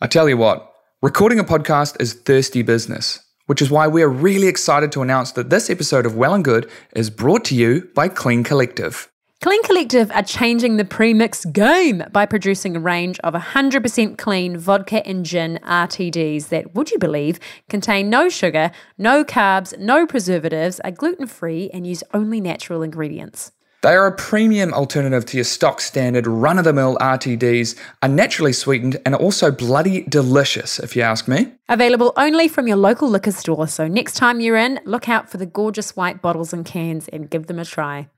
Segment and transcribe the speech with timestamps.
[0.00, 4.08] I tell you what, recording a podcast is thirsty business, which is why we are
[4.08, 7.88] really excited to announce that this episode of Well and Good is brought to you
[7.94, 9.08] by Clean Collective.
[9.40, 15.06] Clean Collective are changing the premix game by producing a range of 100% clean vodka
[15.06, 17.38] and gin RTDs that, would you believe,
[17.68, 23.52] contain no sugar, no carbs, no preservatives, are gluten free, and use only natural ingredients.
[23.84, 28.08] They are a premium alternative to your stock standard run of the mill RTDs, are
[28.08, 31.52] naturally sweetened, and are also bloody delicious, if you ask me.
[31.68, 35.36] Available only from your local liquor store, so next time you're in, look out for
[35.36, 38.08] the gorgeous white bottles and cans and give them a try.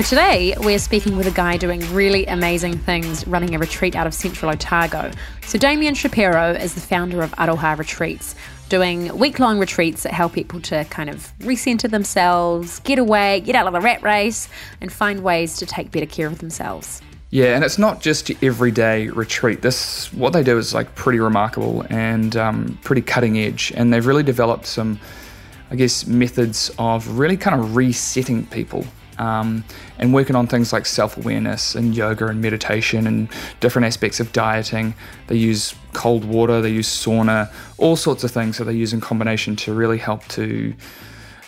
[0.00, 4.06] So today we're speaking with a guy doing really amazing things running a retreat out
[4.06, 5.10] of central Otago.
[5.44, 8.34] So Damien Shapiro is the founder of Aro Ha Retreats,
[8.70, 13.66] doing week-long retreats that help people to kind of recenter themselves, get away, get out
[13.66, 14.48] of the rat race,
[14.80, 17.02] and find ways to take better care of themselves.
[17.28, 19.60] Yeah, and it's not just everyday retreat.
[19.60, 24.06] This what they do is like pretty remarkable and um, pretty cutting edge, and they've
[24.06, 24.98] really developed some,
[25.70, 28.86] I guess, methods of really kind of resetting people
[29.18, 29.64] um,
[29.98, 33.28] and working on things like self awareness and yoga and meditation and
[33.60, 34.94] different aspects of dieting.
[35.26, 39.00] They use cold water, they use sauna, all sorts of things that they use in
[39.00, 40.74] combination to really help to,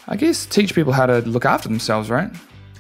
[0.09, 2.31] I guess, teach people how to look after themselves, right?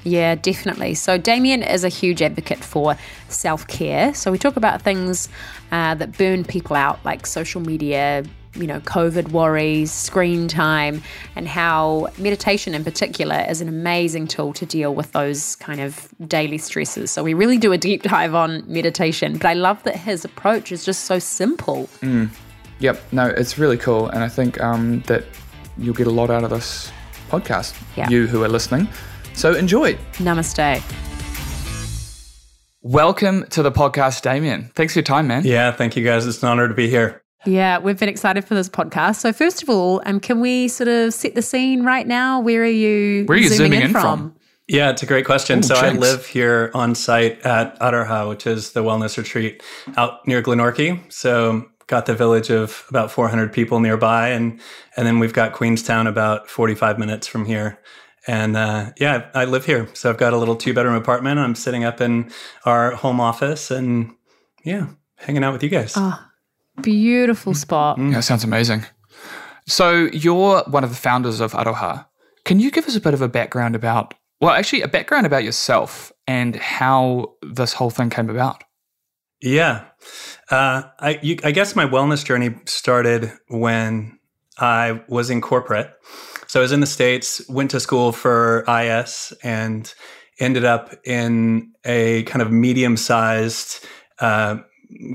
[0.04, 0.94] Yeah, definitely.
[0.94, 2.96] So, Damien is a huge advocate for
[3.28, 4.12] self care.
[4.14, 5.28] So, we talk about things
[5.70, 8.24] uh, that burn people out, like social media,
[8.54, 11.02] you know, COVID worries, screen time,
[11.36, 16.08] and how meditation in particular is an amazing tool to deal with those kind of
[16.26, 17.10] daily stresses.
[17.10, 20.70] So we really do a deep dive on meditation, but I love that his approach
[20.70, 21.88] is just so simple.
[22.00, 22.30] Mm.
[22.80, 24.08] Yep, no, it's really cool.
[24.08, 25.24] And I think um, that
[25.78, 26.92] you'll get a lot out of this
[27.30, 28.08] podcast, yeah.
[28.10, 28.88] you who are listening.
[29.34, 29.94] So enjoy.
[30.14, 30.82] Namaste.
[32.82, 34.70] Welcome to the podcast, Damien.
[34.74, 35.44] Thanks for your time, man.
[35.44, 36.26] Yeah, thank you guys.
[36.26, 37.21] It's an honor to be here.
[37.44, 39.16] Yeah, we've been excited for this podcast.
[39.16, 42.40] So first of all, um, can we sort of set the scene right now?
[42.40, 43.24] Where are you?
[43.24, 44.02] Where are you zooming, zooming in, in, from?
[44.02, 44.36] from?
[44.68, 45.58] Yeah, it's a great question.
[45.58, 49.62] Ooh, so I live here on site at Aro Ha, which is the wellness retreat
[49.96, 51.12] out near Glenorchy.
[51.12, 54.60] So got the village of about 400 people nearby, and
[54.96, 57.80] and then we've got Queenstown about 45 minutes from here.
[58.26, 61.40] And uh, yeah, I live here, so I've got a little two bedroom apartment.
[61.40, 62.30] I'm sitting up in
[62.64, 64.14] our home office, and
[64.64, 64.86] yeah,
[65.16, 65.94] hanging out with you guys.
[65.96, 66.18] Oh,
[66.80, 67.98] Beautiful spot.
[67.98, 68.12] Mm.
[68.12, 68.86] Yeah, sounds amazing.
[69.66, 72.08] So you're one of the founders of Aro Ha.
[72.44, 75.44] Can you give us a bit of a background about, well, actually, a background about
[75.44, 78.64] yourself and how this whole thing came about?
[79.40, 79.84] Yeah.
[80.50, 84.18] Uh, I, you, I guess my wellness journey started when
[84.58, 85.92] I was in corporate.
[86.46, 89.92] So I was in the States, went to school for IS, and
[90.38, 93.86] ended up in a kind of medium sized
[94.18, 94.56] uh,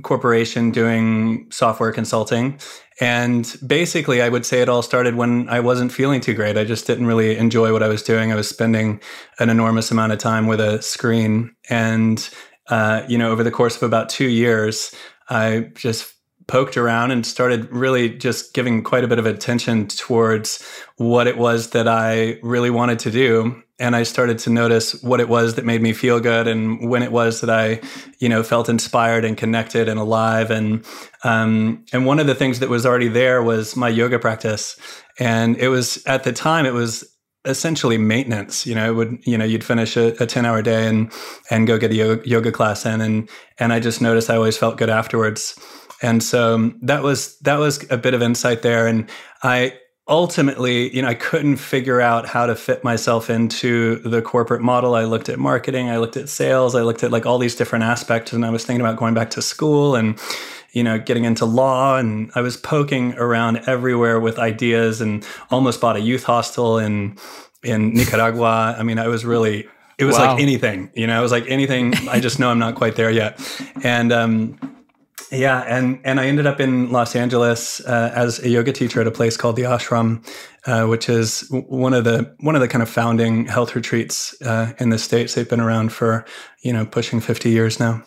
[0.03, 2.59] corporation doing software consulting.
[2.99, 6.57] And basically, I would say it all started when I wasn't feeling too great.
[6.57, 8.31] I just didn't really enjoy what I was doing.
[8.31, 8.99] I was spending
[9.39, 11.55] an enormous amount of time with a screen.
[11.69, 12.27] And,
[12.69, 14.95] uh, you know, over the course of about two years,
[15.29, 16.13] I just
[16.47, 20.65] poked around and started really just giving quite a bit of attention towards
[20.97, 25.19] what it was that I really wanted to do and I started to notice what
[25.19, 27.79] it was that made me feel good and when it was that I,
[28.17, 30.49] you know, felt inspired and connected and alive.
[30.49, 30.83] And
[31.23, 34.79] um, and one of the things that was already there was my yoga practice,
[35.19, 37.03] and it was at the time it was
[37.45, 38.65] essentially maintenance.
[38.65, 41.11] You know, it would you know you'd finish a, a ten hour day and
[41.51, 44.57] and go get a yoga, yoga class in, and and I just noticed I always
[44.57, 45.55] felt good afterwards.
[46.01, 49.09] And so that was that was a bit of insight there, and
[49.43, 49.77] I
[50.07, 54.95] ultimately, you know, I couldn't figure out how to fit myself into the corporate model.
[54.95, 57.83] I looked at marketing, I looked at sales, I looked at like all these different
[57.83, 60.19] aspects, and I was thinking about going back to school and
[60.73, 65.81] you know, getting into law, and I was poking around everywhere with ideas, and almost
[65.81, 67.17] bought a youth hostel in
[67.63, 68.75] in Nicaragua.
[68.77, 69.67] I mean, I was really
[69.97, 70.33] it was wow.
[70.33, 71.95] like anything, you know, it was like anything.
[72.09, 73.39] I just know I'm not quite there yet,
[73.83, 74.76] and um,
[75.31, 79.07] yeah, and and I ended up in Los Angeles uh, as a yoga teacher at
[79.07, 80.25] a place called the Ashram,
[80.65, 84.73] uh, which is one of the one of the kind of founding health retreats uh,
[84.79, 85.33] in the states.
[85.33, 86.25] They've been around for
[86.63, 88.03] you know pushing fifty years now.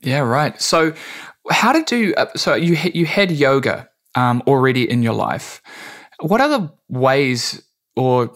[0.00, 0.60] Yeah, right.
[0.60, 0.94] So,
[1.50, 2.14] how did you?
[2.14, 5.60] Uh, so you you had yoga um, already in your life.
[6.20, 7.62] What other ways
[7.96, 8.30] or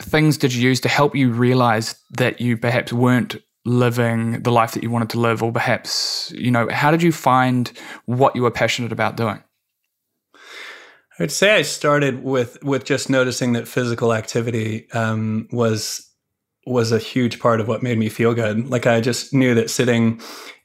[0.00, 4.72] things did you use to help you realize that you perhaps weren't living the life
[4.72, 7.72] that you wanted to live or perhaps you know how did you find
[8.06, 9.42] what you were passionate about doing
[11.20, 16.08] I'd say I started with with just noticing that physical activity um, was
[16.64, 18.68] was a huge part of what made me feel good.
[18.68, 20.20] Like I just knew that sitting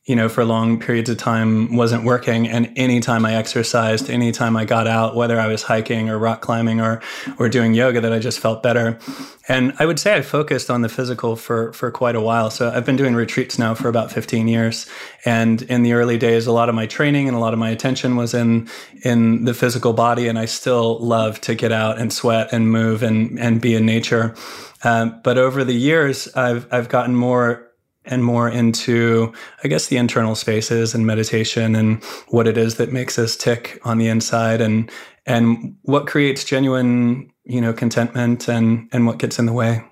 [0.06, 2.46] you know, for long periods of time wasn't working.
[2.50, 6.82] And anytime I exercised, anytime I got out, whether I was hiking or rock climbing
[6.82, 7.02] or
[7.40, 9.00] or doing yoga, that I just felt better.
[9.48, 12.50] And I would say I focused on the physical for for quite a while.
[12.50, 14.88] So I've been doing retreats now for about 15 years.
[15.24, 17.70] And in the early days, a lot of my training and a lot of my
[17.70, 18.68] attention was in
[19.06, 20.28] in the physical body.
[20.28, 23.86] And I still love to get out and sweat and move and and be in
[23.86, 24.36] nature.
[24.84, 27.70] Um, but over the years, I've I've gotten more
[28.06, 29.34] and more into,
[29.64, 33.80] I guess, the internal spaces and meditation and what it is that makes us tick
[33.84, 34.92] on the inside and
[35.26, 39.84] and what creates genuine, you know, contentment and and what gets in the way.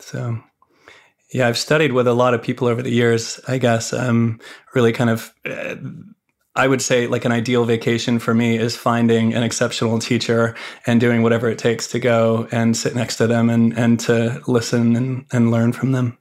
[0.00, 0.38] So,
[1.32, 3.40] yeah, I've studied with a lot of people over the years.
[3.46, 4.40] I guess um,
[4.74, 5.34] really kind of.
[5.44, 5.76] Uh,
[6.56, 10.54] I would say like an ideal vacation for me is finding an exceptional teacher
[10.86, 14.40] and doing whatever it takes to go and sit next to them and, and to
[14.46, 16.16] listen and, and learn from them.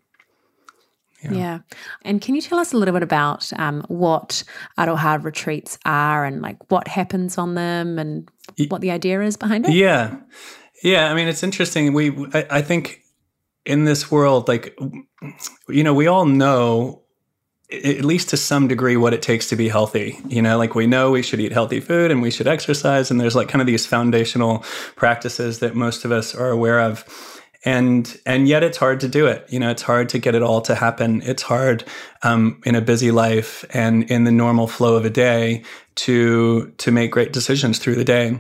[1.24, 1.32] Yeah.
[1.34, 1.60] yeah.
[2.04, 4.44] And can you tell us a little bit about um, what
[4.78, 8.30] Aro Ha retreats are and like what happens on them and
[8.70, 9.74] what the idea is behind it?
[9.74, 10.18] Yeah.
[10.84, 11.12] Yeah.
[11.12, 11.94] I mean, it's interesting.
[11.94, 13.02] We, I, I think
[13.66, 14.78] in this world, like,
[15.70, 17.04] you know, we all know
[17.72, 20.86] at least to some degree what it takes to be healthy you know like we
[20.86, 23.66] know we should eat healthy food and we should exercise and there's like kind of
[23.66, 24.60] these foundational
[24.96, 27.04] practices that most of us are aware of
[27.66, 29.46] and and yet it's hard to do it.
[29.50, 31.22] You know it's hard to get it all to happen.
[31.24, 31.84] It's hard
[32.24, 35.64] um, in a busy life and in the normal flow of a day
[35.96, 38.40] to to make great decisions through the day.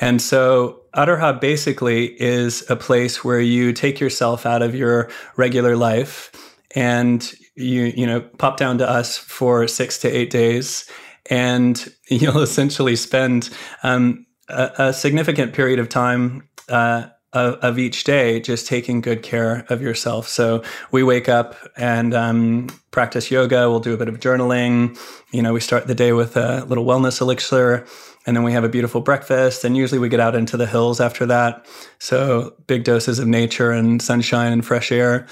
[0.00, 5.10] And so Aro Ha basically is a place where you take yourself out of your
[5.36, 6.32] regular life
[6.74, 10.88] and you you know pop down to us for six to eight days.
[11.30, 13.50] And you'll essentially spend
[13.82, 19.22] um, a, a, significant period of time uh, of, of, each day, just taking good
[19.22, 20.28] care of yourself.
[20.28, 23.68] So we wake up and um, practice yoga.
[23.68, 24.98] We'll do a bit of journaling.
[25.32, 27.86] You know, we start the day with a little wellness elixir,
[28.26, 29.64] and then we have a beautiful breakfast.
[29.64, 31.66] And usually we get out into the hills after that.
[31.98, 35.26] So big doses of nature and sunshine and fresh air.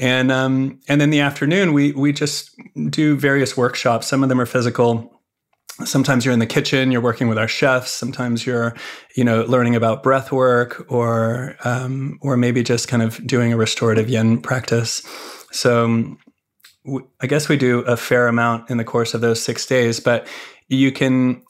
[0.00, 2.50] And um, and then the afternoon we we just
[2.90, 4.06] do various workshops.
[4.06, 5.17] Some of them are physical
[5.84, 7.92] sometimes you're in the kitchen you're working with our chefs.
[7.92, 8.74] Sometimes you're
[9.14, 13.56] you know learning about breath work or um, or maybe just kind of doing a
[13.56, 15.02] restorative yin practice.
[15.50, 16.18] So um,
[17.20, 20.26] i guess we do a fair amount in the course of those six days but
[20.68, 21.42] you can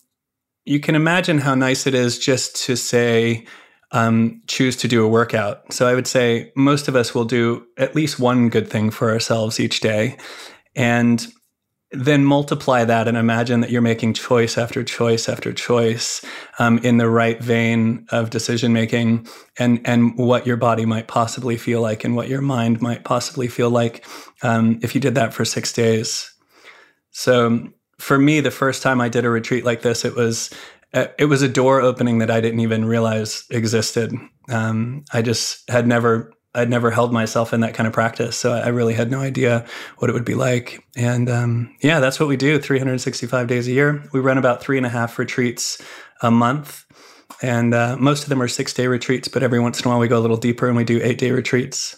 [0.64, 3.46] you can imagine how nice it is just to say
[3.90, 5.72] um, choose to do a workout.
[5.72, 9.10] So i would say most of us will do at least one good thing for
[9.10, 10.19] ourselves each day.
[10.76, 11.26] And
[11.90, 16.25] then multiply that and imagine that you're making choice after choice after choice
[16.58, 19.26] um, in the right vein of decision making
[19.58, 23.49] and and what your body might possibly feel like and what your mind might possibly
[23.49, 24.05] feel like
[24.43, 26.31] um, if you did that for six days.
[27.11, 27.69] So
[27.99, 30.50] for me the first time i did a retreat like this it was
[30.94, 34.12] uh, it was a door opening that i didn't even realize existed.
[34.50, 38.52] Um, i just had never I'd never held myself in that kind of practice, so
[38.52, 39.66] I really had no idea
[39.99, 40.84] what it would be like.
[40.96, 44.02] And um, yeah, that's what we do 365 days a year.
[44.12, 45.81] We run about three and a half retreats
[46.20, 46.84] a month,
[47.43, 49.99] and uh, most of them are six day retreats, but every once in a while
[49.99, 51.97] we go a little deeper and we do eight day retreats.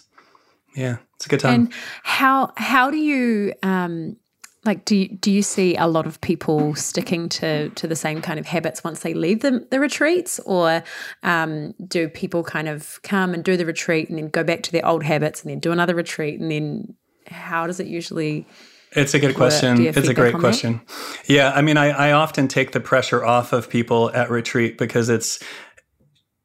[0.75, 1.53] Yeah, it's a good time.
[1.53, 4.17] And how how do you um,
[4.63, 8.21] like do you, do you see a lot of people sticking to to the same
[8.21, 10.83] kind of habits once they leave the, the retreats or
[11.23, 14.71] um, do people kind of come and do the retreat and then go back to
[14.71, 16.95] their old habits and then do another retreat and then
[17.27, 18.45] how does it usually
[18.93, 19.85] it's a good question.
[19.85, 20.81] It's a great question.
[20.85, 21.29] That?
[21.29, 25.07] Yeah, I mean, I, I often take the pressure off of people at retreat because
[25.07, 25.41] it's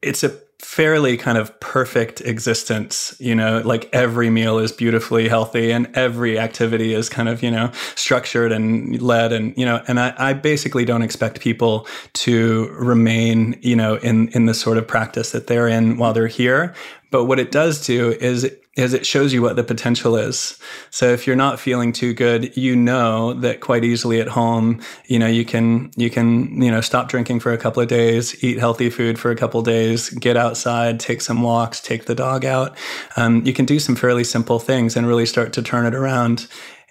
[0.00, 5.70] it's a fairly kind of perfect existence you know like every meal is beautifully healthy
[5.70, 10.00] and every activity is kind of you know structured and led and you know and
[10.00, 14.88] I, I basically don't expect people to remain you know in in the sort of
[14.88, 16.74] practice that they're in while they're here.
[17.10, 20.58] But what it does do is is it shows you what the potential is.
[20.90, 25.18] So if you're not feeling too good, you know that quite easily at home, you
[25.18, 28.58] know, you can you can, you know, stop drinking for a couple of days, eat
[28.58, 32.44] healthy food for a couple of days, get outside, take some walks, take the dog
[32.44, 32.76] out.
[33.16, 36.46] Um, you can do some fairly simple things and really start to turn it around.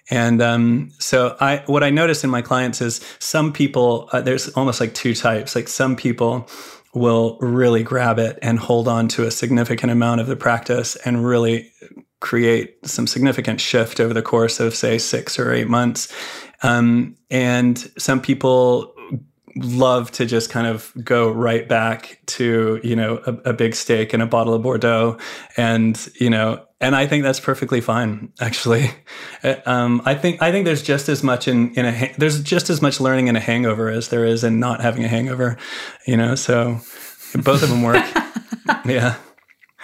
[0.08, 4.48] And um, so I, what I notice in my clients is some people, uh, there's
[4.50, 5.56] almost like two types.
[5.56, 6.48] Like some people
[6.96, 11.26] will really grab it and hold on to a significant amount of the practice and
[11.26, 11.70] really
[12.20, 16.10] create some significant shift over the course of say six or eight months.
[16.62, 18.94] Um, and some people
[19.56, 24.12] love to just kind of go right back to you know a, a, big steak
[24.12, 25.18] and a bottle of Bordeaux,
[25.56, 28.32] and you know, and I think that's perfectly fine.
[28.40, 28.90] Actually,
[29.42, 32.70] uh, um, I think I think there's just as much in in a there's just
[32.70, 35.56] as much learning in a hangover as there is in not having a hangover.
[36.06, 36.80] You know, so
[37.34, 38.04] both of them work.
[38.84, 39.16] yeah.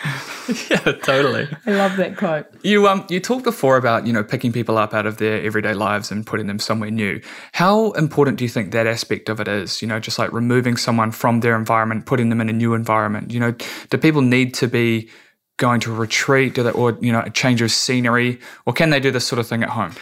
[0.71, 1.49] yeah, totally.
[1.66, 2.47] I love that quote.
[2.62, 5.75] You um you talked before about, you know, picking people up out of their everyday
[5.75, 7.21] lives and putting them somewhere new.
[7.52, 9.80] How important do you think that aspect of it is?
[9.80, 13.32] You know, just like removing someone from their environment, putting them in a new environment.
[13.32, 13.54] You know,
[13.90, 15.09] do people need to be
[15.56, 18.90] going to a retreat do they, or you know, a change of scenery, or can
[18.90, 19.92] they do this sort of thing at home?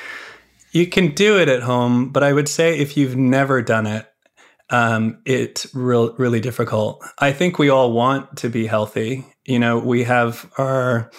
[0.73, 4.10] You can do it at home, but I would say if you've never done it,
[4.71, 7.05] um, it's real, really difficult.
[7.19, 9.27] I think we all want to be healthy.
[9.45, 11.11] You know, we have our,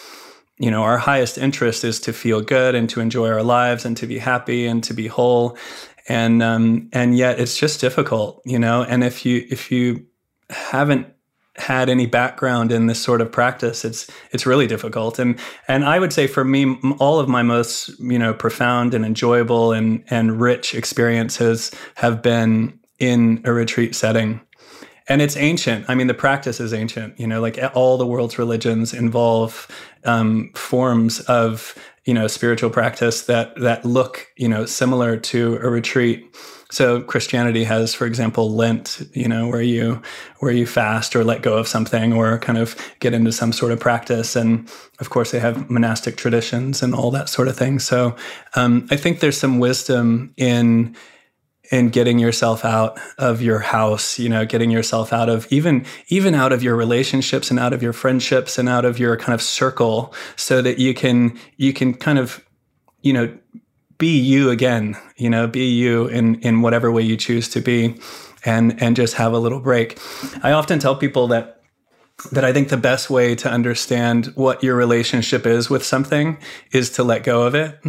[0.58, 3.98] you know, our highest interest is to feel good and to enjoy our lives and
[3.98, 5.58] to be happy and to be whole.
[6.08, 8.84] And um, and yet it's just difficult, you know.
[8.84, 10.06] And if you if you
[10.50, 11.08] haven't
[11.58, 16.00] had any background in this sort of practice it's it's really difficult and and I
[16.00, 20.40] would say for me all of my most you know profound and enjoyable and and
[20.40, 24.40] rich experiences have been in a retreat setting.
[25.10, 25.90] And it's ancient.
[25.90, 27.20] I mean, the practice is ancient.
[27.20, 29.68] You know, like all the world's religions involve
[30.06, 35.70] um, forms of you know spiritual practice that that look you know similar to a
[35.70, 36.24] retreat.
[36.70, 40.02] So Christianity has, for example, Lent, you know, where you
[40.40, 43.74] where you fast or let go of something or kind of get into some sort
[43.74, 44.36] of practice.
[44.38, 47.80] And of course, they have monastic traditions and all that sort of thing.
[47.80, 48.16] So
[48.56, 50.96] um, I think there's some wisdom in
[51.72, 56.36] and getting yourself out of your house you know getting yourself out of even even
[56.36, 59.42] out of your relationships and out of your friendships and out of your kind of
[59.42, 62.44] circle so that you can you can kind of
[63.02, 63.36] you know
[63.98, 68.00] be you again you know be you in in whatever way you choose to be
[68.46, 70.00] and and just have a little break.
[70.44, 71.62] I often tell people that
[72.32, 76.38] that I think the best way to understand what your relationship is with something
[76.72, 77.80] is to let go of it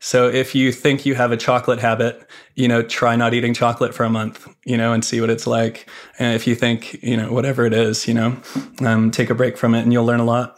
[0.00, 3.94] so if you think you have a chocolate habit, you know, try not eating chocolate
[3.94, 5.88] for a month, you know, and see what it's like.
[6.18, 8.36] And if you think, you know, whatever it is, you know,
[8.80, 10.56] um, take a break from it and you'll learn a lot.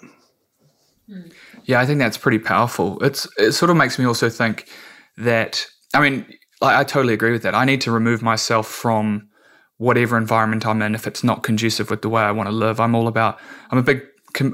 [1.65, 3.03] Yeah, I think that's pretty powerful.
[3.03, 4.69] It's it sort of makes me also think
[5.17, 6.27] that I mean,
[6.61, 7.55] I, I totally agree with that.
[7.55, 9.29] I need to remove myself from
[9.79, 12.81] whatever environment I'm in if it's not conducive with the way I want to live.
[12.81, 13.39] I'm all about.
[13.71, 14.03] I'm a big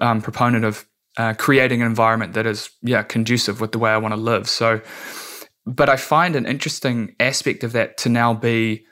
[0.00, 3.96] um, proponent of uh, creating an environment that is yeah conducive with the way I
[3.96, 4.49] want to live.
[4.49, 4.80] So,
[5.64, 8.85] but I find an interesting aspect of that to now be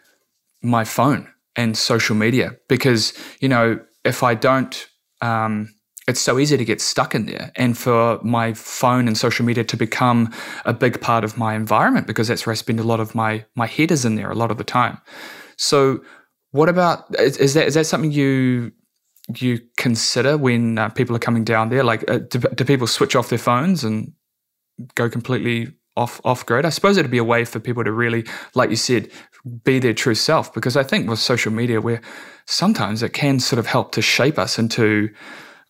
[0.62, 4.88] my phone and social media because you know if I don't.
[5.20, 5.70] Um,
[6.06, 9.64] it's so easy to get stuck in there and for my phone and social media
[9.64, 10.30] to become
[10.66, 13.44] a big part of my environment because that's where I spend a lot of my
[13.54, 14.98] my head is in there a lot of the time.
[15.56, 16.00] So
[16.50, 18.72] what about is, is that is that something you
[19.38, 21.84] you consider when uh, people are coming down there?
[21.84, 24.12] Like, uh, do, do, people switch off their phones and
[24.94, 26.66] go completely off off grid?
[26.66, 29.10] I suppose it'd be a way for people to really, like you said,
[29.64, 30.52] be their true self.
[30.52, 32.02] Because I think with social media, where
[32.46, 35.08] sometimes it can sort of help to shape us into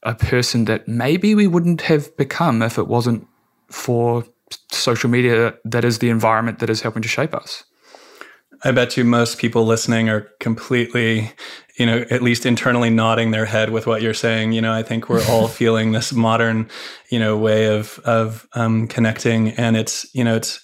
[0.02, 3.26] a person that maybe we wouldn't have become if it wasn't
[3.70, 4.24] for
[4.70, 7.64] social media that is the environment that is helping to shape us.
[8.62, 11.32] I bet you most people listening are completely,
[11.76, 14.52] you know, at least internally nodding their head with what you're saying.
[14.52, 16.68] You know, I think we're all feeling this modern,
[17.10, 20.60] you know, way of of um, connecting, and it's you know it's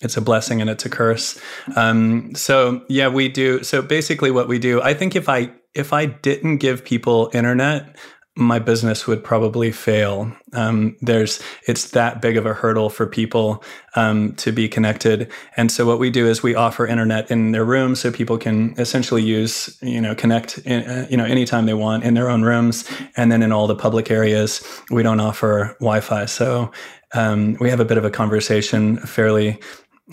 [0.00, 1.40] it's a blessing and it's a curse.
[1.76, 3.62] Um, so yeah, we do.
[3.62, 7.96] So basically, what we do, I think if I if I didn't give people internet,
[8.34, 10.32] my business would probably fail.
[10.54, 13.62] Um, there's it's that big of a hurdle for people
[13.94, 17.64] um, to be connected, and so what we do is we offer internet in their
[17.64, 21.74] rooms so people can essentially use you know connect in, uh, you know anytime they
[21.74, 25.76] want in their own rooms, and then in all the public areas we don't offer
[25.80, 26.24] Wi-Fi.
[26.24, 26.72] So
[27.14, 29.60] um, we have a bit of a conversation, fairly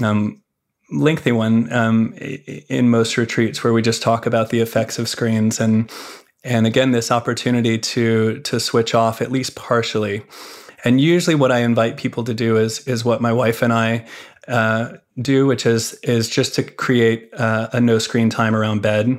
[0.01, 0.41] um,
[0.91, 5.59] lengthy one um, in most retreats where we just talk about the effects of screens
[5.59, 5.89] and
[6.43, 10.23] and again this opportunity to to switch off at least partially.
[10.85, 14.05] And usually what i invite people to do is is what my wife and i
[14.47, 19.17] uh, do which is is just to create uh, a no screen time around bed.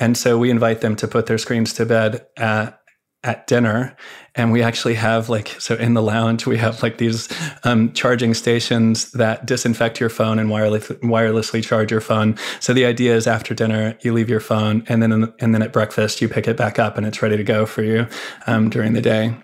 [0.00, 2.80] And so we invite them to put their screens to bed at
[3.24, 3.96] at dinner
[4.34, 7.28] and we actually have like so in the lounge we have like these
[7.64, 12.36] um, charging stations that disinfect your phone and wireless, wirelessly charge your phone.
[12.60, 15.72] So the idea is after dinner you leave your phone and then and then at
[15.72, 18.06] breakfast you pick it back up and it's ready to go for you
[18.46, 19.34] um, during the day.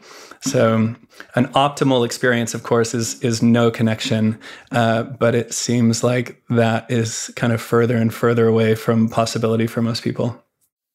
[0.43, 0.95] So
[1.35, 4.39] an optimal experience of course is is no connection
[4.73, 9.67] uh, but it seems like that is kind of further and further away from possibility
[9.67, 10.43] for most people.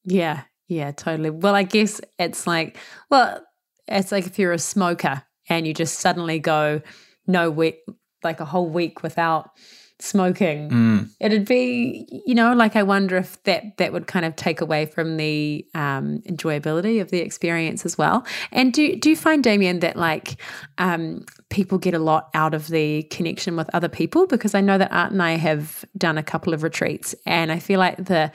[0.04, 1.30] Yeah yeah, totally.
[1.30, 2.78] Well, I guess it's like,
[3.10, 3.46] well,
[3.88, 6.82] it's like if you're a smoker and you just suddenly go
[7.28, 7.80] no week,
[8.24, 9.52] like a whole week without
[10.00, 10.70] smoking.
[10.70, 11.10] Mm.
[11.20, 14.86] It'd be, you know, like I wonder if that that would kind of take away
[14.86, 18.26] from the um, enjoyability of the experience as well.
[18.52, 20.42] And do do you find, Damien, that like
[20.78, 24.28] um, people get a lot out of the connection with other people?
[24.28, 27.60] Because I know that Art and I have done a couple of retreats, and I
[27.60, 28.32] feel like the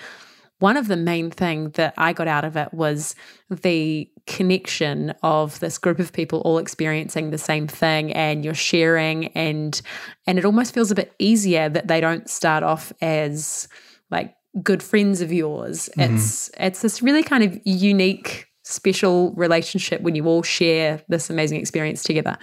[0.61, 3.15] one of the main things that I got out of it was
[3.51, 9.27] the connection of this group of people all experiencing the same thing and you're sharing
[9.29, 9.81] and
[10.27, 13.67] and it almost feels a bit easier that they don't start off as
[14.11, 15.89] like good friends of yours.
[15.97, 16.15] Mm-hmm.
[16.15, 21.61] It's it's this really kind of unique special relationship when you all share this amazing
[21.61, 22.39] experience together.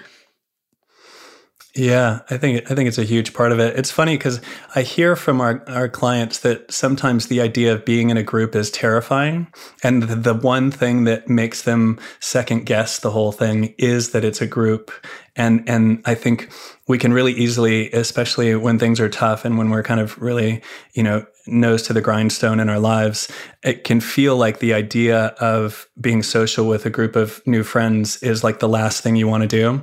[1.78, 3.78] Yeah, I think I think it's a huge part of it.
[3.78, 4.42] It's funny because
[4.74, 8.56] I hear from our, our clients that sometimes the idea of being in a group
[8.56, 9.46] is terrifying.
[9.84, 14.26] And the, the one thing that makes them second guess the whole thing is that
[14.26, 14.92] it's a group.
[15.36, 16.52] And and I think
[16.88, 20.64] we can really easily, especially when things are tough and when we're kind of really,
[20.94, 23.32] you know, nose to the grindstone in our lives,
[23.64, 28.22] it can feel like the idea of being social with a group of new friends
[28.24, 29.82] is like the last thing you want to do.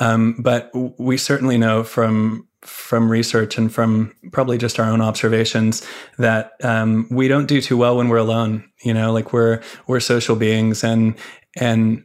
[0.00, 5.86] Um, but we certainly know from from research and from probably just our own observations
[6.18, 8.68] that um, we don't do too well when we're alone.
[8.84, 11.14] You know, like we're we're social beings, and
[11.56, 12.04] and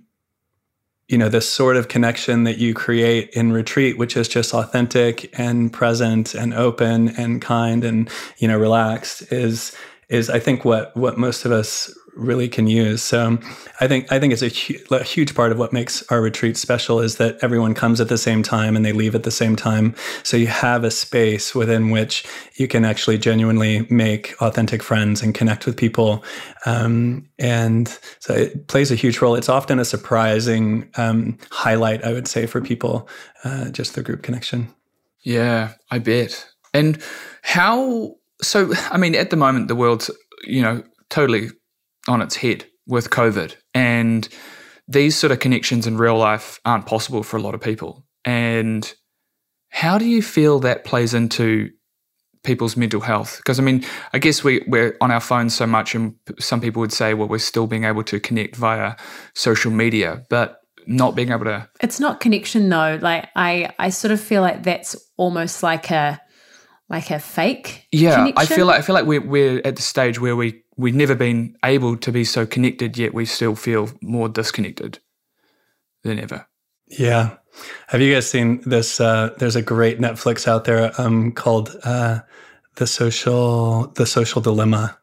[1.12, 5.38] you know this sort of connection that you create in retreat which is just authentic
[5.38, 9.76] and present and open and kind and you know relaxed is
[10.08, 13.02] is i think what what most of us really can use.
[13.02, 13.38] So
[13.80, 16.58] I think I think it's a, hu- a, huge part of what makes our retreat
[16.58, 19.56] special is that everyone comes at the same time and they leave at the same
[19.56, 19.96] time.
[20.24, 22.26] So you have a space within which
[22.56, 26.24] you can actually genuinely make authentic friends and connect with people.
[26.66, 27.88] Um, and
[28.20, 29.36] so it plays a huge role.
[29.36, 33.08] It's often a surprising um, highlight, I would say, for people,
[33.44, 34.74] uh, just the group connection.
[35.24, 36.48] Yeah, I bet.
[36.74, 37.02] And
[37.42, 38.16] how?
[38.42, 40.10] So, I mean, at the moment, the world's
[40.44, 41.52] you know totally
[42.08, 43.56] on its head with COVID.
[43.74, 44.28] And
[44.88, 48.06] these sort of connections in real life aren't possible for a lot of people.
[48.26, 48.92] And
[49.70, 51.70] how do you feel that plays into
[52.44, 53.38] people's mental health?
[53.38, 56.82] Because I mean, I guess we, we're on our phones so much, and some people
[56.82, 58.96] would say, well, we're still being able to connect via
[59.34, 61.70] social media, but not being able to.
[61.80, 63.00] It's not connection though.
[63.02, 66.20] Like I, I sort of feel like that's almost like a,
[66.90, 67.88] like a fake.
[67.92, 68.38] Yeah, connection.
[68.38, 71.16] I feel like I feel like we're we're at the stage where we we've never
[71.16, 75.00] been able to be so connected, yet we still feel more disconnected
[76.04, 76.48] than ever.
[76.88, 77.38] Yeah.
[77.88, 79.00] Have you guys seen this?
[79.00, 82.22] Uh, there's a great Netflix out there um, called uh,
[82.76, 84.98] the social the social dilemma.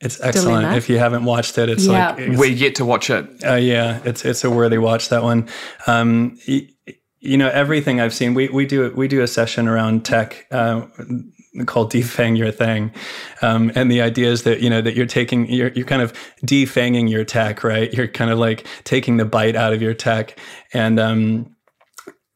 [0.00, 0.62] It's excellent.
[0.62, 0.76] Dilemma?
[0.76, 2.10] If you haven't watched it, it's yeah.
[2.10, 3.26] like it's, we get to watch it.
[3.44, 5.08] Uh, yeah, it's it's a worthy watch.
[5.08, 5.48] That one.
[5.86, 6.68] Um, y-
[7.20, 8.34] you know everything I've seen.
[8.34, 10.46] We we do we do a session around tech.
[10.52, 10.86] Uh,
[11.66, 12.92] called defang your thing.
[13.42, 16.12] Um, and the idea is that you know that you're taking you're, you're kind of
[16.44, 17.92] defanging your tech right?
[17.92, 20.38] You're kind of like taking the bite out of your tech.
[20.72, 21.54] And um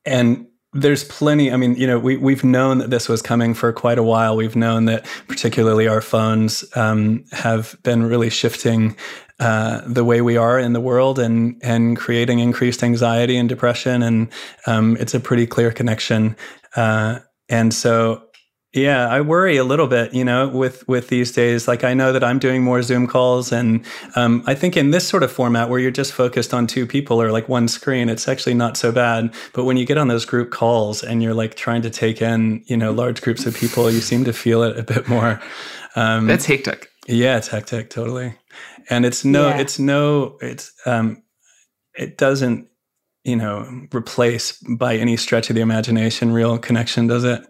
[0.04, 3.72] and there's plenty i mean you know we, we've known that this was coming for
[3.72, 4.36] quite a while.
[4.36, 8.96] We've known that particularly our phones um, have been really shifting
[9.42, 14.02] uh, the way we are in the world and and creating increased anxiety and depression.
[14.02, 14.32] And
[14.66, 16.36] um, it's a pretty clear connection.
[16.76, 18.22] Uh, and so
[18.74, 21.68] yeah, I worry a little bit, you know, with with these days.
[21.68, 23.84] Like I know that I'm doing more Zoom calls, and
[24.16, 27.20] um, I think in this sort of format where you're just focused on two people
[27.20, 29.34] or like one screen, it's actually not so bad.
[29.52, 32.64] But when you get on those group calls and you're like trying to take in,
[32.66, 35.40] you know, large groups of people, you seem to feel it a bit more.
[35.94, 36.88] Um, That's hectic.
[37.06, 38.34] Yeah, it's hectic, totally.
[38.88, 39.58] And it's no, yeah.
[39.58, 41.22] it's no, it's um,
[41.94, 42.68] it doesn't,
[43.22, 47.42] you know, replace by any stretch of the imagination real connection, does it?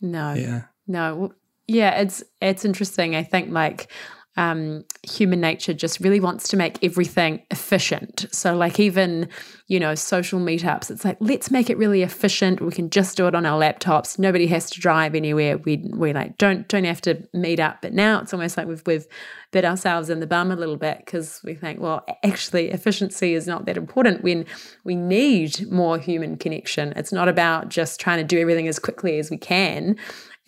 [0.00, 0.34] No.
[0.34, 0.62] Yeah.
[0.86, 1.32] No.
[1.66, 3.14] Yeah, it's it's interesting.
[3.14, 3.90] I think like
[4.38, 8.24] um, human nature just really wants to make everything efficient.
[8.30, 9.28] So, like, even,
[9.66, 12.60] you know, social meetups, it's like, let's make it really efficient.
[12.60, 14.16] We can just do it on our laptops.
[14.16, 15.58] Nobody has to drive anywhere.
[15.58, 17.82] We, we like, don't, don't have to meet up.
[17.82, 19.08] But now it's almost like we've, we've
[19.50, 23.48] bit ourselves in the bum a little bit because we think, well, actually, efficiency is
[23.48, 24.46] not that important when
[24.84, 26.92] we need more human connection.
[26.94, 29.96] It's not about just trying to do everything as quickly as we can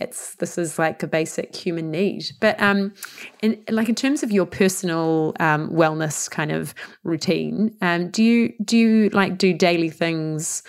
[0.01, 2.93] it's this is like a basic human need but um
[3.43, 8.53] in like in terms of your personal um, wellness kind of routine um do you
[8.65, 10.63] do you like do daily things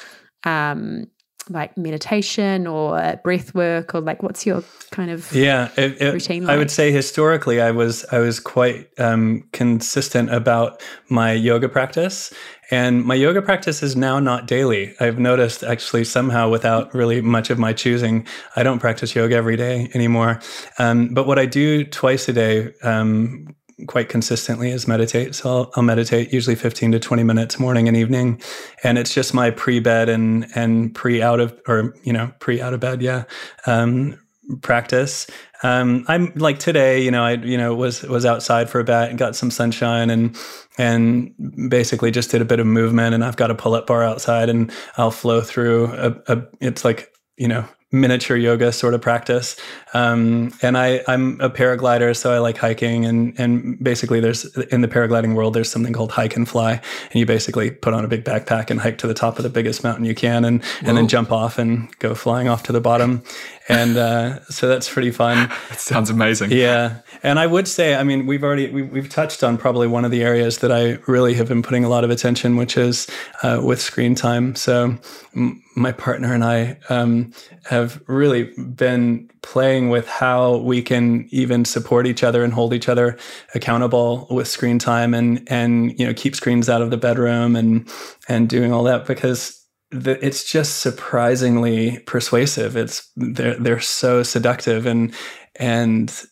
[0.44, 1.08] um
[1.50, 6.46] like meditation or breath work or like what's your kind of yeah it, it, routine
[6.46, 6.54] like?
[6.54, 12.32] i would say historically i was i was quite um, consistent about my yoga practice
[12.71, 17.49] and my yoga practice is now not daily i've noticed actually somehow without really much
[17.49, 20.39] of my choosing i don't practice yoga every day anymore
[20.79, 23.47] um, but what i do twice a day um,
[23.88, 25.36] quite consistently is meditate.
[25.36, 28.41] So I'll, I'll, meditate usually 15 to 20 minutes morning and evening.
[28.84, 32.62] And it's just my pre bed and, and pre out of, or, you know, pre
[32.62, 33.01] out of bed.
[33.01, 33.23] Yeah.
[33.65, 34.19] Um,
[34.61, 35.27] practice.
[35.63, 39.09] Um, I'm like today, you know, I, you know, was, was outside for a bit
[39.09, 40.35] and got some sunshine and,
[40.77, 41.33] and
[41.69, 44.49] basically just did a bit of movement and I've got a pull up bar outside
[44.49, 49.57] and I'll flow through a, a it's like, you know, miniature yoga sort of practice.
[49.93, 53.05] Um, and I, I'm a paraglider, so I like hiking.
[53.05, 56.73] And, and basically, there's in the paragliding world, there's something called hike and fly.
[56.73, 59.49] And you basically put on a big backpack and hike to the top of the
[59.49, 62.81] biggest mountain you can, and, and then jump off and go flying off to the
[62.81, 63.23] bottom.
[63.67, 65.52] And uh, so that's pretty fun.
[65.69, 66.52] That sounds amazing.
[66.52, 67.00] Yeah.
[67.24, 70.12] And I would say, I mean, we've already we, we've touched on probably one of
[70.12, 73.08] the areas that I really have been putting a lot of attention, which is
[73.43, 74.56] uh, with screen time.
[74.56, 74.97] So
[75.36, 77.32] m- my partner and I um,
[77.65, 82.89] have really been playing with how we can even support each other and hold each
[82.89, 83.17] other
[83.56, 87.89] accountable with screen time and and you know keep screens out of the bedroom and
[88.28, 89.61] and doing all that because
[89.91, 92.75] the, it's just surprisingly persuasive.
[92.75, 95.13] It's they're they're so seductive and
[95.58, 96.23] and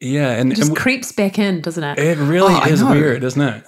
[0.00, 1.98] yeah and it just and creeps back in doesn't it?
[1.98, 3.64] it really oh, is weird isn't it?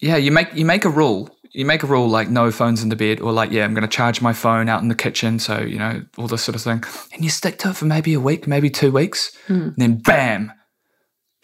[0.00, 1.28] Yeah you make you make a rule.
[1.50, 3.82] You make a rule like no phones in the bed or like yeah i'm going
[3.82, 6.62] to charge my phone out in the kitchen so you know all this sort of
[6.62, 6.84] thing.
[7.12, 9.68] And you stick to it for maybe a week maybe two weeks mm.
[9.68, 10.52] and then bam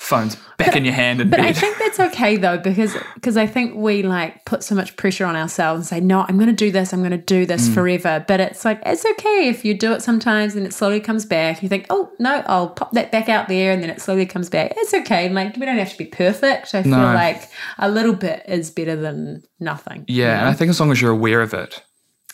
[0.04, 1.46] phone's back but, in your hand and but bed.
[1.46, 5.24] I think that's okay though because because I think we like put so much pressure
[5.24, 7.68] on ourselves and say no I'm going to do this I'm going to do this
[7.68, 7.74] mm.
[7.74, 11.24] forever but it's like it's okay if you do it sometimes and it slowly comes
[11.24, 14.26] back you think oh no I'll pop that back out there and then it slowly
[14.26, 17.14] comes back it's okay like we don't have to be perfect I feel no.
[17.14, 20.38] like a little bit is better than nothing yeah you know?
[20.40, 21.82] and I think as long as you're aware of it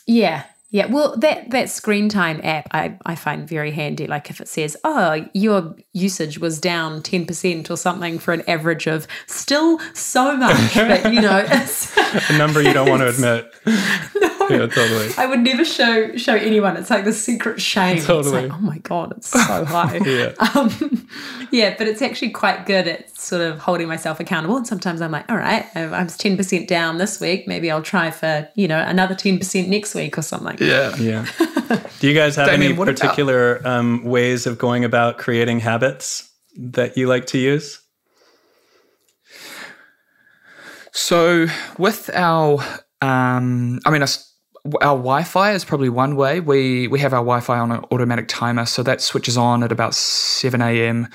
[0.06, 4.06] yeah yeah, well, that that screen time app I, I find very handy.
[4.06, 8.48] Like if it says, "Oh, your usage was down ten percent or something for an
[8.48, 11.96] average of still so much," but you know, it's
[12.30, 13.52] a number you don't want to admit.
[14.50, 15.10] no, yeah, totally.
[15.16, 16.76] I would never show show anyone.
[16.76, 18.00] It's like the secret shame.
[18.02, 18.48] Totally.
[18.48, 19.96] Like, oh my god, it's so high.
[20.04, 20.32] yeah.
[20.54, 21.08] Um,
[21.50, 24.56] yeah, but it's actually quite good at sort of holding myself accountable.
[24.56, 27.46] And sometimes I'm like, all right, I was ten percent down this week.
[27.46, 30.56] Maybe I'll try for you know another ten percent next week or something.
[30.60, 30.96] Yeah.
[30.96, 31.26] Yeah.
[32.00, 36.28] Do you guys have Damien, any particular about- um, ways of going about creating habits
[36.56, 37.80] that you like to use?
[40.92, 41.46] So,
[41.78, 42.58] with our,
[43.00, 44.02] um, I mean,
[44.80, 46.40] our Wi-Fi is probably one way.
[46.40, 49.94] We we have our Wi-Fi on an automatic timer, so that switches on at about
[49.94, 51.08] seven a.m.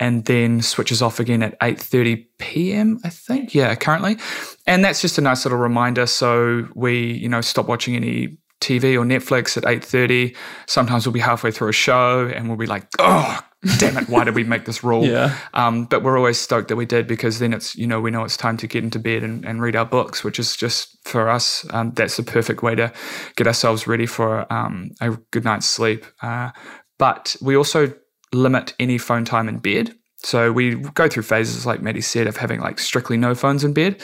[0.00, 3.00] and then switches off again at eight thirty p.m.
[3.04, 4.18] I think, yeah, currently,
[4.66, 6.06] and that's just a nice little reminder.
[6.06, 10.36] So we, you know, stop watching any TV or Netflix at 8:30.
[10.66, 13.40] Sometimes we'll be halfway through a show and we'll be like, "Oh,
[13.78, 15.36] damn it, why did we make this rule?" yeah.
[15.54, 18.24] Um, but we're always stoked that we did because then it's you know we know
[18.24, 21.28] it's time to get into bed and, and read our books, which is just for
[21.28, 22.92] us um, that's the perfect way to
[23.36, 26.04] get ourselves ready for um, a good night's sleep.
[26.22, 26.50] Uh,
[26.98, 27.92] but we also
[28.32, 29.94] limit any phone time in bed.
[30.18, 33.72] So we go through phases, like Maddie said, of having like strictly no phones in
[33.72, 34.00] bed,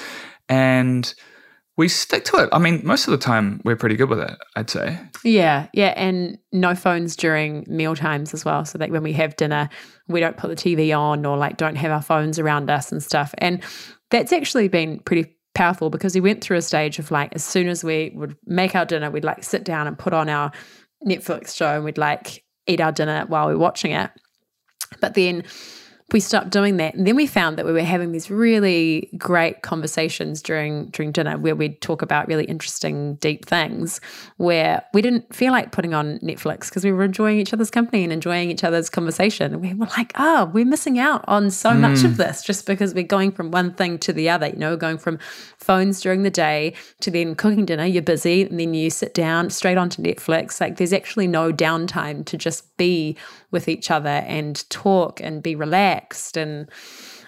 [0.49, 1.12] and
[1.79, 2.49] we stick to it.
[2.53, 4.99] I mean, most of the time we're pretty good with it, I'd say.
[5.23, 8.64] Yeah, yeah, and no phones during meal times as well.
[8.64, 9.71] So that when we have dinner,
[10.09, 13.01] we don't put the TV on or like don't have our phones around us and
[13.01, 13.33] stuff.
[13.38, 13.62] And
[14.11, 17.69] that's actually been pretty powerful because we went through a stage of like as soon
[17.69, 20.51] as we would make our dinner, we'd like sit down and put on our
[21.07, 24.11] Netflix show and we'd like eat our dinner while we're watching it.
[25.01, 25.45] But then
[26.11, 29.61] we stopped doing that and then we found that we were having these really great
[29.62, 34.01] conversations during during dinner where we'd talk about really interesting deep things
[34.38, 38.03] where we didn't feel like putting on netflix because we were enjoying each other's company
[38.05, 41.71] and enjoying each other's conversation and we were like oh we're missing out on so
[41.71, 41.81] mm.
[41.81, 44.77] much of this just because we're going from one thing to the other you know
[44.77, 45.18] going from
[45.68, 49.50] phones during the day to then cooking dinner you're busy and then you sit down
[49.50, 53.14] straight onto netflix like there's actually no downtime to just be
[53.50, 56.70] with each other and talk and be relaxed and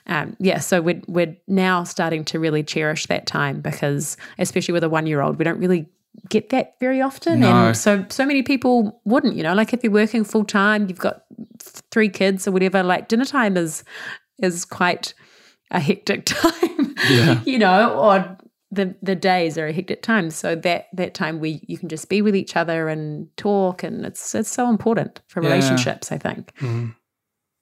[0.07, 4.83] um, yeah, so we're we're now starting to really cherish that time because especially with
[4.83, 5.87] a one year old, we don't really
[6.29, 7.49] get that very often, no.
[7.49, 9.37] and so so many people wouldn't.
[9.37, 11.25] You know, like if you're working full time, you've got
[11.61, 12.83] three kids or whatever.
[12.83, 13.85] Like dinner time is
[14.43, 15.15] is quite
[15.71, 16.95] a hectic time.
[17.09, 17.43] Yeah.
[17.45, 18.37] you know, or
[18.71, 20.31] the the days are a hectic time.
[20.31, 24.05] So that that time we you can just be with each other and talk, and
[24.05, 25.49] it's it's so important for yeah.
[25.49, 26.13] relationships.
[26.13, 26.55] I think.
[26.57, 26.91] Mm-hmm.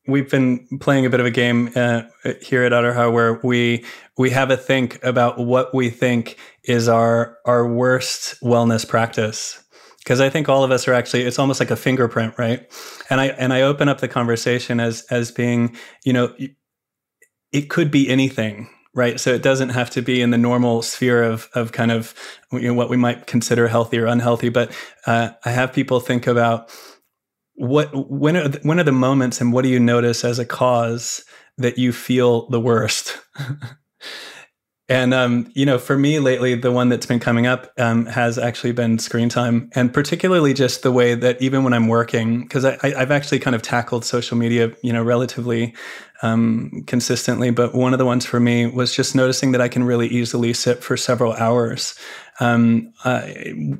[0.07, 2.03] We've been playing a bit of a game uh,
[2.41, 3.85] here at Aro Ha where we
[4.17, 9.63] we have a think about what we think is our our worst wellness practice
[9.99, 12.67] because I think all of us are actually it's almost like a fingerprint, right?
[13.11, 16.35] And I and I open up the conversation as as being you know
[17.53, 19.21] it could be anything right?
[19.21, 22.15] So it doesn't have to be in the normal sphere of of kind of
[22.51, 24.49] you know, what we might consider healthy or unhealthy.
[24.49, 24.73] But
[25.07, 26.71] uh, I have people think about
[27.55, 30.45] what when are the, when are the moments and what do you notice as a
[30.45, 31.25] cause
[31.59, 33.19] that you feel the worst.
[34.91, 38.39] And um, you know, for me lately, the one that's been coming up um, has
[38.39, 42.65] actually been screen time, and particularly just the way that even when I'm working, because
[42.65, 45.75] I've actually kind of tackled social media, you know, relatively
[46.23, 47.51] um, consistently.
[47.51, 50.55] But one of the ones for me was just noticing that I can really easily
[50.55, 51.95] sit for several hours
[52.41, 53.23] uh,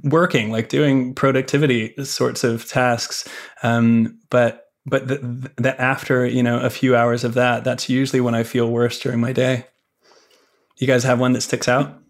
[0.05, 3.27] working, like doing productivity sorts of tasks.
[3.63, 5.07] Um, but but
[5.57, 8.99] that after you know a few hours of that, that's usually when I feel worse
[9.01, 9.67] during my day.
[10.79, 12.01] You guys have one that sticks out?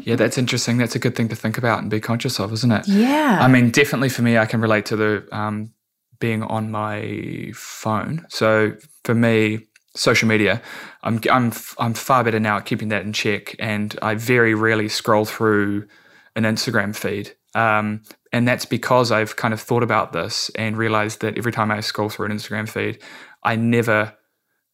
[0.00, 0.76] Yeah, that's interesting.
[0.76, 2.86] That's a good thing to think about and be conscious of, isn't it?
[2.88, 3.38] Yeah.
[3.40, 5.72] I mean, definitely for me, I can relate to the um,
[6.18, 8.26] being on my phone.
[8.28, 8.72] So
[9.04, 10.60] for me, social media,
[11.02, 14.88] I'm I'm I'm far better now at keeping that in check, and I very rarely
[14.88, 15.88] scroll through
[16.36, 17.32] an Instagram feed.
[17.54, 21.70] Um, and that's because I've kind of thought about this and realized that every time
[21.70, 23.00] I scroll through an Instagram feed,
[23.42, 24.14] I never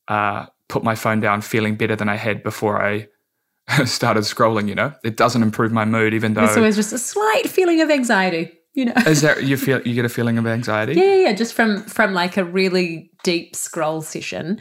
[0.09, 3.09] uh, put my phone down feeling better than I had before I
[3.85, 4.68] started scrolling.
[4.68, 7.80] You know, it doesn't improve my mood, even though it's always just a slight feeling
[7.80, 8.52] of anxiety.
[8.72, 10.94] You know, is that you feel you get a feeling of anxiety?
[10.94, 14.61] Yeah, yeah, just from from like a really deep scroll session.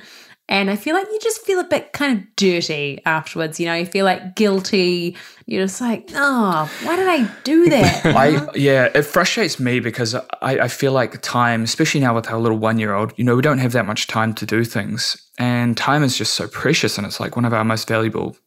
[0.50, 3.60] And I feel like you just feel a bit kind of dirty afterwards.
[3.60, 5.15] You know, you feel like guilty.
[5.45, 8.06] You're just like, oh, why did I do that?
[8.08, 12.39] I yeah, it frustrates me because I, I feel like time, especially now with our
[12.39, 15.29] little one year old, you know, we don't have that much time to do things.
[15.39, 18.38] And time is just so precious and it's like one of our most valuable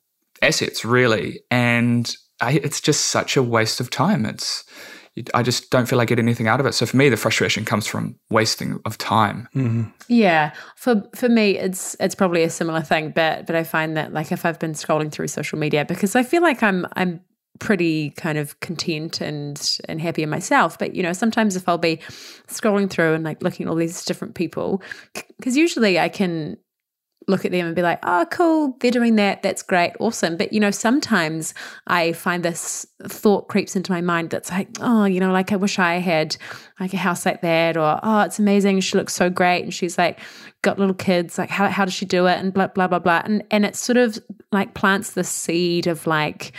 [0.42, 1.40] assets, really.
[1.50, 4.26] And I, it's just such a waste of time.
[4.26, 4.64] It's
[5.34, 6.72] I just don't feel like I get anything out of it.
[6.72, 9.46] So for me, the frustration comes from wasting of time.
[9.54, 9.90] Mm-hmm.
[10.08, 14.14] Yeah, for for me, it's it's probably a similar thing, but but I find that
[14.14, 17.20] like if I've been scrolling through social media because I feel like I'm I'm
[17.58, 21.78] pretty kind of content and and happy in myself but you know sometimes if i'll
[21.78, 21.98] be
[22.48, 24.82] scrolling through and like looking at all these different people
[25.36, 26.56] because usually i can
[27.28, 29.42] look at them and be like, oh, cool, they're doing that.
[29.42, 29.92] That's great.
[30.00, 30.36] Awesome.
[30.36, 31.54] But, you know, sometimes
[31.86, 35.56] I find this thought creeps into my mind that's like, oh, you know, like I
[35.56, 36.36] wish I had
[36.80, 37.76] like a house like that.
[37.76, 38.80] Or, oh, it's amazing.
[38.80, 39.62] She looks so great.
[39.62, 40.20] And she's like,
[40.62, 41.38] got little kids.
[41.38, 42.38] Like, how, how does she do it?
[42.38, 43.22] And blah, blah, blah, blah.
[43.24, 44.18] And, and it sort of
[44.50, 46.52] like plants the seed of like,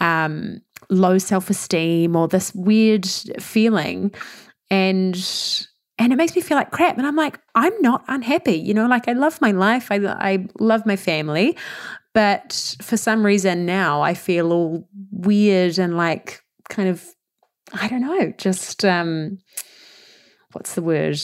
[0.00, 3.06] um, low self esteem or this weird
[3.40, 4.12] feeling.
[4.70, 5.16] And,
[5.98, 8.86] and it makes me feel like crap and i'm like i'm not unhappy you know
[8.86, 11.56] like i love my life i, I love my family
[12.14, 17.04] but for some reason now i feel all weird and like kind of
[17.72, 19.38] i don't know just um
[20.52, 21.20] what's the word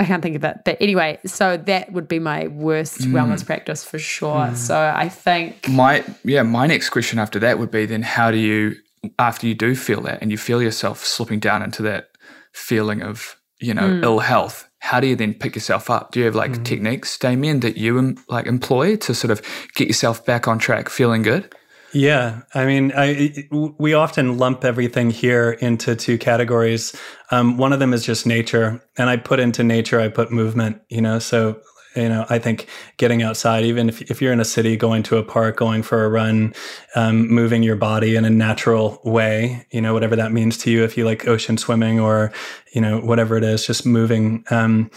[0.00, 0.60] I can't think of it.
[0.64, 3.12] But anyway, so that would be my worst mm.
[3.12, 4.46] wellness practice for sure.
[4.46, 4.56] Mm.
[4.56, 8.38] So I think my yeah, my next question after that would be then how do
[8.38, 8.76] you
[9.18, 12.08] after you do feel that and you feel yourself slipping down into that
[12.52, 14.02] feeling of you know, mm.
[14.02, 16.12] ill health, how do you then pick yourself up?
[16.12, 16.64] Do you have like mm.
[16.64, 19.42] techniques, Damien, that you like employ to sort of
[19.74, 21.54] get yourself back on track, feeling good?
[21.92, 26.94] Yeah, I mean, I, we often lump everything here into two categories.
[27.32, 30.80] Um, one of them is just nature, and I put into nature, I put movement.
[30.88, 31.60] You know, so
[31.96, 35.16] you know, I think getting outside, even if, if you're in a city, going to
[35.16, 36.54] a park, going for a run,
[36.94, 40.84] um, moving your body in a natural way, you know, whatever that means to you,
[40.84, 42.32] if you like ocean swimming or,
[42.72, 44.44] you know, whatever it is, just moving.
[44.50, 44.90] Um,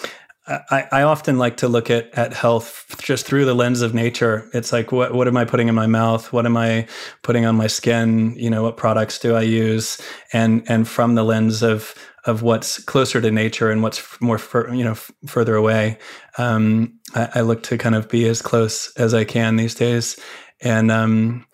[0.45, 4.49] I, I often like to look at, at health just through the lens of nature.
[4.53, 6.33] It's like, what, what am I putting in my mouth?
[6.33, 6.85] What am I
[7.21, 8.35] putting on my skin?
[8.35, 10.01] You know, what products do I use?
[10.33, 14.73] And, and from the lens of, of what's closer to nature and what's more, fur,
[14.73, 15.97] you know, f- further away.
[16.37, 20.17] Um, I, I, look to kind of be as close as I can these days.
[20.61, 21.45] And, um,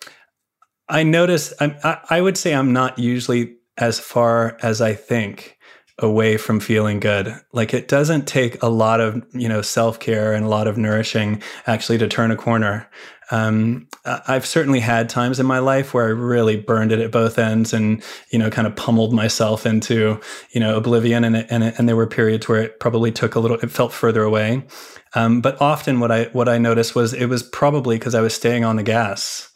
[0.88, 5.56] I notice, I, I would say I'm not usually as far as I think
[6.00, 7.34] away from feeling good.
[7.52, 11.42] Like it doesn't take a lot of, you know, self-care and a lot of nourishing
[11.66, 12.88] actually to turn a corner.
[13.32, 17.38] Um, I've certainly had times in my life where I really burned it at both
[17.38, 21.22] ends and, you know, kind of pummeled myself into, you know, oblivion.
[21.22, 24.24] And, and, and there were periods where it probably took a little, it felt further
[24.24, 24.66] away.
[25.14, 28.34] Um, but often what I, what I noticed was it was probably because I was
[28.34, 29.52] staying on the gas.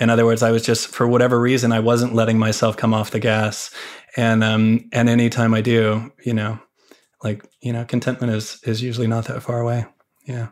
[0.00, 3.10] In other words, I was just, for whatever reason, I wasn't letting myself come off
[3.10, 3.74] the gas
[4.18, 6.58] and um and anytime i do you know
[7.22, 9.86] like you know contentment is is usually not that far away.
[10.24, 10.48] Yeah.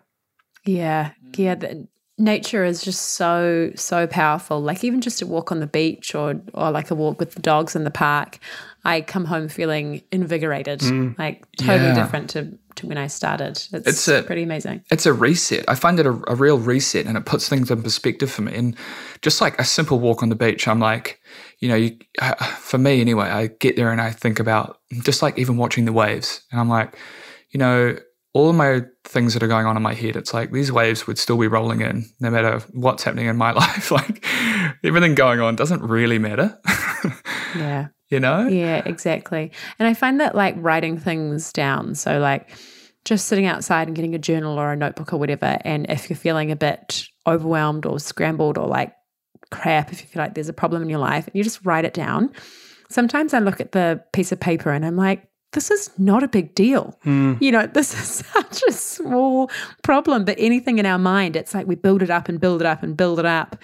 [0.64, 1.12] Yeah.
[1.36, 4.60] Yeah the, nature is just so so powerful.
[4.60, 7.42] Like even just a walk on the beach or or like a walk with the
[7.42, 8.38] dogs in the park
[8.86, 10.80] i come home feeling invigorated.
[10.80, 11.18] Mm.
[11.18, 11.94] like totally yeah.
[11.94, 13.60] different to, to when i started.
[13.72, 14.82] It's, it's a, pretty amazing.
[14.90, 15.64] it's a reset.
[15.68, 18.54] I find it a, a real reset and it puts things in perspective for me.
[18.54, 18.76] And
[19.22, 21.20] just like a simple walk on the beach i'm like
[21.58, 21.96] you know, you,
[22.58, 25.92] for me anyway, I get there and I think about just like even watching the
[25.92, 26.96] waves, and I'm like,
[27.50, 27.96] you know,
[28.36, 31.06] all of my things that are going on in my head, it's like these waves
[31.06, 33.90] would still be rolling in no matter what's happening in my life.
[33.90, 34.26] like
[34.84, 36.58] everything going on doesn't really matter.
[37.56, 37.88] yeah.
[38.10, 38.46] You know?
[38.46, 39.52] Yeah, exactly.
[39.78, 42.50] And I find that like writing things down, so like
[43.06, 46.16] just sitting outside and getting a journal or a notebook or whatever, and if you're
[46.16, 48.92] feeling a bit overwhelmed or scrambled or like
[49.50, 51.84] crap if you feel like there's a problem in your life and you just write
[51.84, 52.32] it down.
[52.88, 56.28] Sometimes I look at the piece of paper and I'm like, this is not a
[56.28, 56.98] big deal.
[57.04, 57.40] Mm.
[57.40, 59.50] You know, this is such a small
[59.82, 62.66] problem, but anything in our mind, it's like we build it up and build it
[62.66, 63.56] up and build it up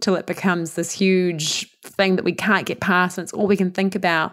[0.00, 3.56] till it becomes this huge thing that we can't get past and it's all we
[3.56, 4.32] can think about.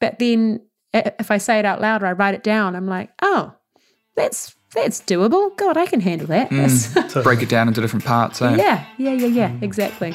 [0.00, 0.60] But then
[0.92, 3.54] if I say it out loud or I write it down, I'm like, oh,
[4.16, 5.56] that's that's doable.
[5.56, 6.50] God, I can handle that.
[6.50, 7.22] Mm.
[7.24, 8.40] Break it down into different parts.
[8.40, 8.56] Eh?
[8.56, 10.14] Yeah, yeah, yeah, yeah, exactly.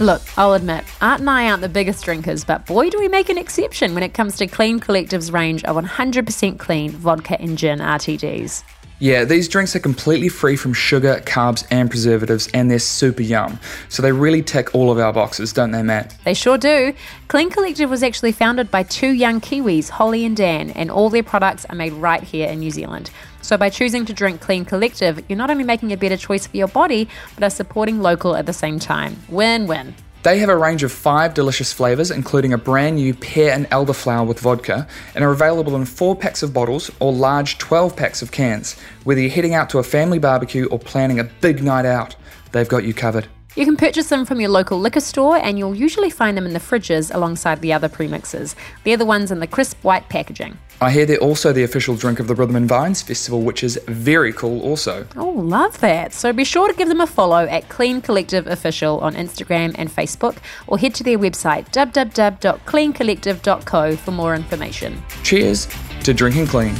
[0.00, 3.28] Look, I'll admit, Art and I aren't the biggest drinkers, but boy, do we make
[3.28, 7.80] an exception when it comes to Clean Collective's range of 100% clean vodka and gin
[7.80, 8.62] RTDs.
[9.00, 13.60] Yeah, these drinks are completely free from sugar, carbs, and preservatives, and they're super yum.
[13.88, 16.16] So they really tick all of our boxes, don't they, Matt?
[16.24, 16.92] They sure do.
[17.28, 21.22] Clean Collective was actually founded by two young Kiwis, Holly and Dan, and all their
[21.22, 23.10] products are made right here in New Zealand.
[23.40, 26.56] So by choosing to drink Clean Collective, you're not only making a better choice for
[26.56, 29.16] your body, but are supporting local at the same time.
[29.28, 29.94] Win win.
[30.28, 34.26] They have a range of five delicious flavours, including a brand new pear and elderflower
[34.26, 38.30] with vodka, and are available in four packs of bottles or large 12 packs of
[38.30, 38.78] cans.
[39.04, 42.14] Whether you're heading out to a family barbecue or planning a big night out,
[42.52, 43.26] they've got you covered.
[43.58, 46.52] You can purchase them from your local liquor store, and you'll usually find them in
[46.52, 48.54] the fridges alongside the other premixes.
[48.84, 50.56] They're the ones in the crisp white packaging.
[50.80, 53.76] I hear they're also the official drink of the Rhythm and Vines Festival, which is
[53.88, 55.08] very cool also.
[55.16, 56.12] Oh, love that.
[56.12, 59.90] So be sure to give them a follow at Clean Collective Official on Instagram and
[59.90, 60.36] Facebook,
[60.68, 65.02] or head to their website www.cleancollective.co for more information.
[65.24, 65.66] Cheers
[66.04, 66.76] to drinking clean.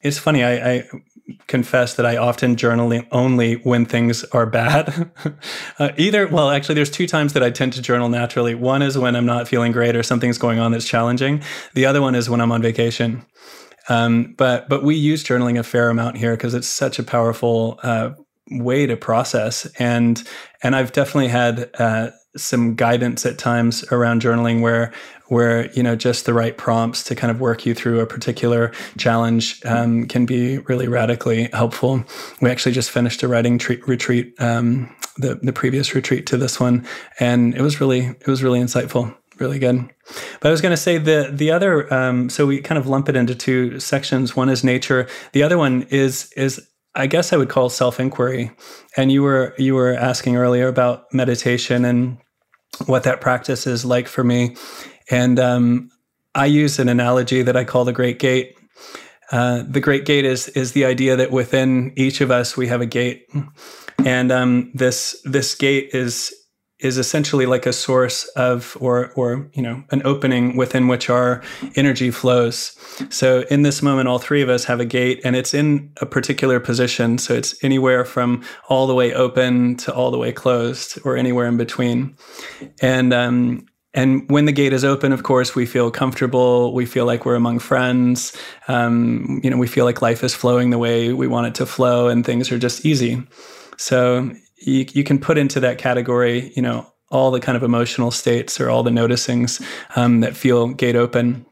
[0.00, 0.84] It's funny, I, I
[1.46, 5.10] confess that I often journal only when things are bad.
[5.78, 8.54] uh, either, well, actually, there's two times that I tend to journal naturally.
[8.54, 11.42] One is when I'm not feeling great or something's going on that's challenging.
[11.74, 13.24] The other one is when I'm on vacation.
[13.88, 17.78] Um, but but we use journaling a fair amount here because it's such a powerful
[17.82, 18.10] uh,
[18.50, 20.22] way to process and
[20.62, 24.92] and I've definitely had uh, some guidance at times around journaling where
[25.28, 28.72] where you know just the right prompts to kind of work you through a particular
[28.98, 32.04] challenge um, can be really radically helpful.
[32.40, 36.60] We actually just finished a writing tre- retreat, um, the the previous retreat to this
[36.60, 36.86] one,
[37.20, 39.88] and it was really it was really insightful, really good.
[40.40, 43.08] But I was going to say the the other um, so we kind of lump
[43.08, 44.36] it into two sections.
[44.36, 45.08] One is nature.
[45.32, 48.50] The other one is is I guess I would call self inquiry.
[48.96, 52.18] And you were you were asking earlier about meditation and
[52.86, 54.56] what that practice is like for me.
[55.10, 55.90] And um,
[56.34, 58.56] I use an analogy that I call the Great Gate.
[59.32, 62.80] Uh, the Great Gate is is the idea that within each of us we have
[62.80, 63.26] a gate,
[64.04, 66.32] and um, this this gate is
[66.78, 71.42] is essentially like a source of or or you know an opening within which our
[71.74, 72.76] energy flows.
[73.08, 76.06] So in this moment all three of us have a gate and it's in a
[76.06, 77.18] particular position.
[77.18, 81.46] So it's anywhere from all the way open to all the way closed or anywhere
[81.46, 82.14] in between.
[82.82, 83.66] And um
[83.96, 86.74] and when the gate is open, of course, we feel comfortable.
[86.74, 88.36] We feel like we're among friends.
[88.68, 91.66] Um, you know, we feel like life is flowing the way we want it to
[91.66, 93.26] flow, and things are just easy.
[93.78, 98.10] So you, you can put into that category, you know, all the kind of emotional
[98.10, 99.64] states or all the noticings
[99.96, 101.46] um, that feel gate open.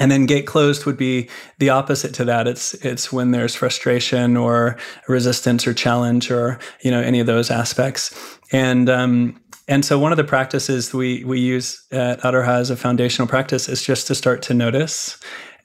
[0.00, 2.48] And then gate closed would be the opposite to that.
[2.48, 4.76] It's it's when there's frustration or
[5.06, 8.38] resistance or challenge or you know any of those aspects.
[8.52, 12.70] And um, and so one of the practices we we use at Aro Ha as
[12.70, 15.18] a foundational practice is just to start to notice.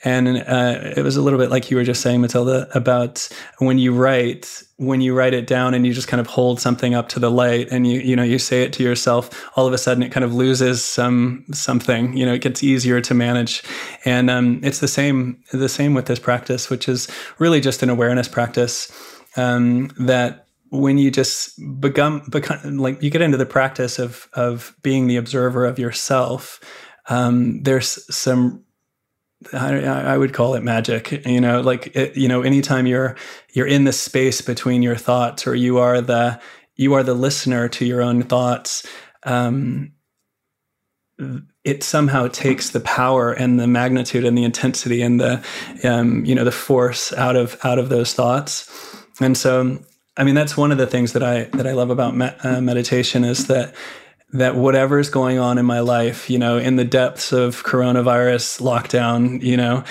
[0.05, 3.29] And uh, it was a little bit like you were just saying, Matilda, about
[3.59, 6.93] when you write, when you write it down and you just kind of hold something
[6.93, 9.71] up to the light and you you know you say it to yourself, all of
[9.71, 12.17] a sudden it kind of loses some something.
[12.17, 13.63] You know, it gets easier to manage,
[14.03, 17.07] and um, it's the same the same with this practice, which is
[17.39, 18.91] really just an awareness practice
[19.37, 20.42] um, that
[20.73, 25.17] when you just become, become like you get into the practice of of being the
[25.17, 26.59] observer of yourself,
[27.09, 28.65] um, there's some
[29.51, 31.11] I, I, would call it magic.
[31.25, 33.15] You know, like it, you know, anytime you're
[33.51, 36.41] you're in the space between your thoughts, or you are the
[36.75, 38.87] you are the listener to your own thoughts.
[39.23, 39.91] Um,
[41.63, 45.45] it somehow takes the power and the magnitude and the intensity and the
[45.83, 48.69] um, you know the force out of out of those thoughts.
[49.19, 49.79] And so
[50.15, 52.61] I mean, that's one of the things that I that I love about me- uh,
[52.61, 53.73] meditation is that
[54.33, 58.61] that whatever is going on in my life, you know, in the depths of coronavirus
[58.61, 59.83] lockdown, you know,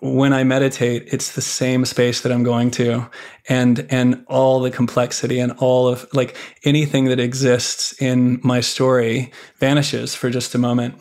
[0.00, 3.08] when I meditate, it's the same space that I'm going to,
[3.48, 9.32] and and all the complexity and all of like anything that exists in my story
[9.58, 10.94] vanishes for just a moment.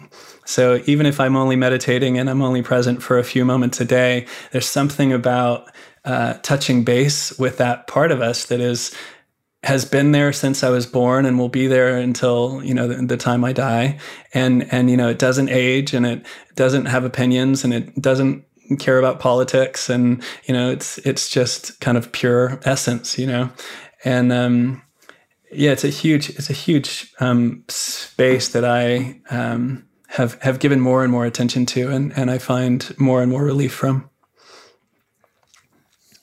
[0.46, 3.86] So even if I'm only meditating and I'm only present for a few moments a
[3.86, 5.70] day, there's something about
[6.06, 8.96] uh, touching base with that part of us that is
[9.64, 13.06] has been there since I was born and will be there until you know the,
[13.06, 14.00] the, time I die.
[14.34, 16.26] And and you know it doesn't age and it
[16.56, 18.46] doesn't have opinions and it doesn't
[18.78, 23.50] care about politics and you know it's it's just kind of pure essence, you know.
[24.06, 24.82] And um,
[25.52, 30.80] yeah, it's a huge it's a huge um, space that I um, have have given
[30.80, 34.09] more and more attention to and and I find more and more relief from.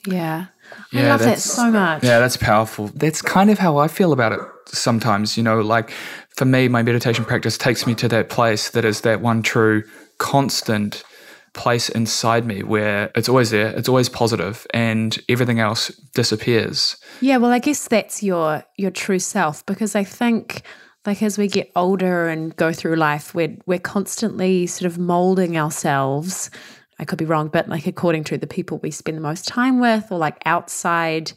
[0.07, 0.47] Yeah.
[0.93, 2.03] I yeah, love that so much.
[2.03, 2.89] Yeah, that's powerful.
[2.95, 5.37] That's kind of how I feel about it sometimes.
[5.37, 5.91] You know, like
[6.37, 9.85] for me, my meditation practice takes me to that place that is that one true,
[10.19, 11.05] constant
[11.53, 16.97] place inside me where it's always there, it's always positive, and everything else disappears.
[17.21, 20.63] Yeah, well, I guess that's your your true self because I think
[21.07, 25.57] like as we get older and go through life, we're we're constantly sort of molding
[25.57, 26.51] ourselves
[26.99, 29.81] I could be wrong, but like according to the people we spend the most time
[29.81, 31.33] with, or like outside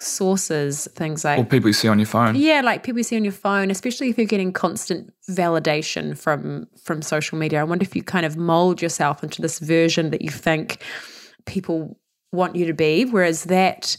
[0.00, 2.34] sources, things like or people you see on your phone.
[2.34, 6.66] Yeah, like people you see on your phone, especially if you're getting constant validation from
[6.82, 7.60] from social media.
[7.60, 10.82] I wonder if you kind of mold yourself into this version that you think
[11.46, 11.98] people
[12.32, 13.96] want you to be, whereas that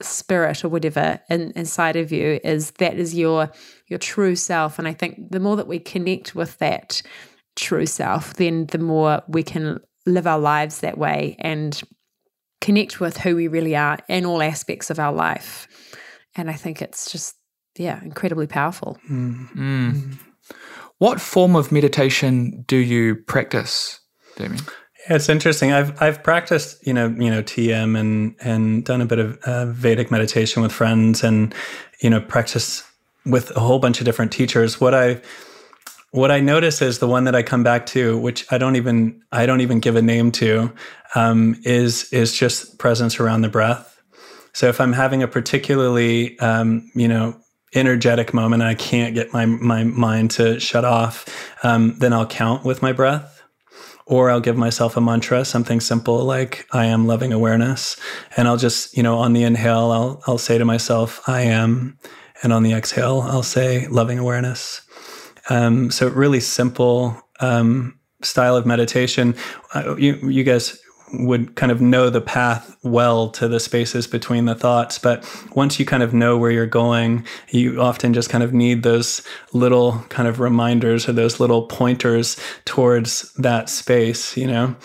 [0.00, 3.50] spirit or whatever in, inside of you is that is your
[3.86, 4.78] your true self.
[4.78, 7.02] And I think the more that we connect with that
[7.56, 11.80] true self, then the more we can live our lives that way and
[12.60, 15.68] connect with who we really are in all aspects of our life.
[16.34, 17.36] And I think it's just,
[17.76, 18.98] yeah, incredibly powerful.
[19.08, 19.52] Mm.
[19.54, 20.18] Mm.
[20.98, 24.00] What form of meditation do you practice,
[24.36, 24.64] Damian?
[25.08, 25.72] Yeah, it's interesting.
[25.72, 29.66] I've I've practiced, you know, you know, TM and and done a bit of uh,
[29.66, 31.54] Vedic meditation with friends, and
[32.02, 32.82] you know, practice
[33.24, 34.80] with a whole bunch of different teachers.
[34.80, 35.20] What I
[36.10, 39.22] what I notice is the one that I come back to, which I don't even
[39.32, 40.72] I don't even give a name to,
[41.14, 44.00] um, is is just presence around the breath.
[44.52, 47.36] So if I'm having a particularly um, you know
[47.74, 51.26] energetic moment and I can't get my my mind to shut off,
[51.62, 53.42] um, then I'll count with my breath,
[54.06, 58.00] or I'll give myself a mantra, something simple like I am loving awareness,
[58.36, 61.98] and I'll just you know on the inhale I'll I'll say to myself I am,
[62.42, 64.87] and on the exhale I'll say loving awareness.
[65.48, 69.34] Um, so really simple um, style of meditation.
[69.74, 70.80] Uh, you, you guys
[71.12, 74.98] would kind of know the path well to the spaces between the thoughts.
[74.98, 75.24] But
[75.54, 79.22] once you kind of know where you're going, you often just kind of need those
[79.52, 84.76] little kind of reminders or those little pointers towards that space, you know?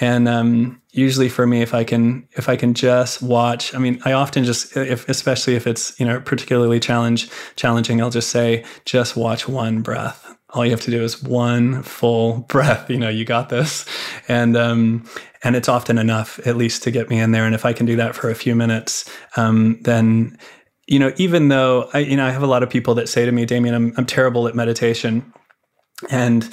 [0.00, 4.00] And um, usually for me, if I can, if I can just watch, I mean,
[4.04, 8.64] I often just, if, especially if it's, you know, particularly challenge, challenging, I'll just say,
[8.84, 10.36] just watch one breath.
[10.50, 12.88] All you have to do is one full breath.
[12.88, 13.86] You know, you got this.
[14.28, 15.04] And, um,
[15.42, 17.44] and it's often enough, at least to get me in there.
[17.44, 20.38] And if I can do that for a few minutes, um, then,
[20.86, 23.24] you know, even though I, you know, I have a lot of people that say
[23.24, 25.32] to me, Damian, I'm, I'm terrible at meditation.
[26.08, 26.48] And,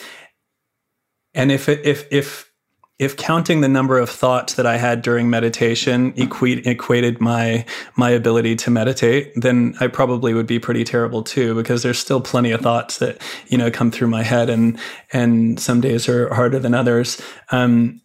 [1.34, 2.52] and if it, if if
[2.98, 7.66] if counting the number of thoughts that I had during meditation equate, equated my
[7.96, 12.22] my ability to meditate, then I probably would be pretty terrible too, because there's still
[12.22, 14.80] plenty of thoughts that you know come through my head, and
[15.12, 17.22] and some days are harder than others.
[17.52, 18.02] Um,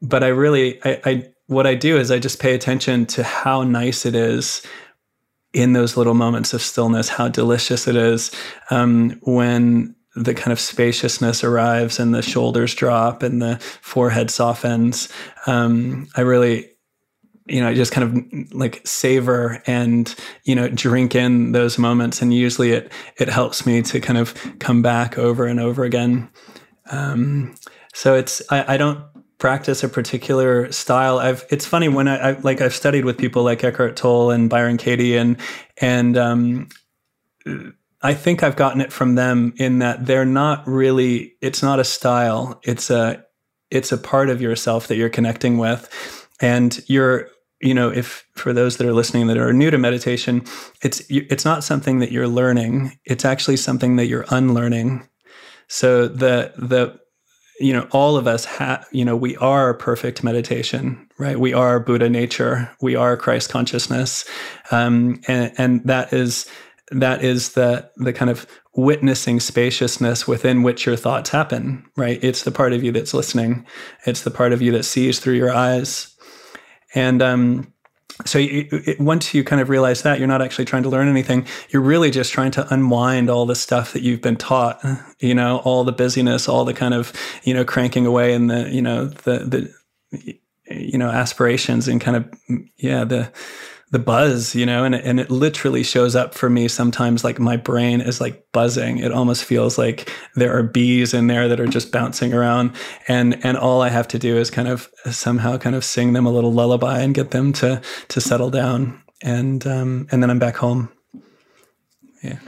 [0.00, 3.64] but I really, I, I what I do is I just pay attention to how
[3.64, 4.62] nice it is
[5.52, 8.30] in those little moments of stillness, how delicious it is
[8.70, 15.08] um, when the kind of spaciousness arrives and the shoulders drop and the forehead softens.
[15.46, 16.68] Um, I really,
[17.46, 20.12] you know, I just kind of like savor and
[20.44, 24.34] you know drink in those moments, and usually it it helps me to kind of
[24.58, 26.28] come back over and over again.
[26.90, 27.54] Um,
[27.94, 29.04] so it's I, I don't
[29.38, 31.18] practice a particular style.
[31.18, 34.48] I've it's funny when I, I, like I've studied with people like Eckhart Tolle and
[34.48, 35.36] Byron Katie and
[35.80, 36.68] and um,
[38.02, 41.84] I think I've gotten it from them in that they're not really it's not a
[41.84, 42.60] style.
[42.64, 43.24] It's a
[43.70, 46.28] it's a part of yourself that you're connecting with.
[46.40, 47.28] And you're
[47.60, 50.42] you know if for those that are listening that are new to meditation
[50.80, 52.98] it's it's not something that you're learning.
[53.04, 55.06] It's actually something that you're unlearning.
[55.68, 56.98] So the the
[57.60, 61.38] you know all of us have you know we are perfect meditation right?
[61.38, 62.70] We are buddha nature.
[62.80, 64.24] We are christ consciousness.
[64.70, 66.48] Um, and, and that is
[66.90, 72.22] that is the the kind of witnessing spaciousness within which your thoughts happen right?
[72.22, 73.66] It's the part of you that's listening.
[74.06, 76.16] It's the part of you that sees through your eyes.
[76.94, 77.72] And um,
[78.24, 81.08] so you, it, once you kind of realize that you're not actually trying to learn
[81.08, 81.46] anything.
[81.68, 84.82] You're really just trying to unwind all the stuff that you've been taught
[85.20, 87.12] you know all the busyness all the kind of
[87.44, 89.70] you know cranking away and the you know the
[90.10, 90.34] the
[90.70, 92.28] you know aspirations and kind of
[92.76, 93.30] yeah the
[93.90, 97.56] the buzz, you know, and and it literally shows up for me sometimes like my
[97.56, 98.98] brain is like buzzing.
[98.98, 102.72] It almost feels like there are bees in there that are just bouncing around
[103.08, 106.24] and and all I have to do is kind of somehow kind of sing them
[106.24, 110.38] a little lullaby and get them to to settle down and um and then I'm
[110.38, 110.90] back home.
[112.22, 112.38] Yeah.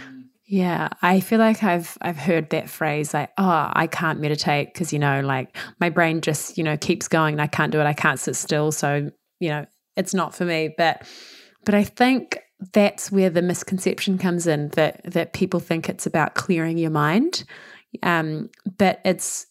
[0.45, 4.93] Yeah, I feel like I've I've heard that phrase like, "Oh, I can't meditate because
[4.93, 7.86] you know, like my brain just you know keeps going and I can't do it.
[7.86, 9.64] I can't sit still, so you know,
[9.97, 11.07] it's not for me." But
[11.64, 12.38] but I think
[12.72, 17.45] that's where the misconception comes in that that people think it's about clearing your mind,
[18.03, 19.47] um, but it's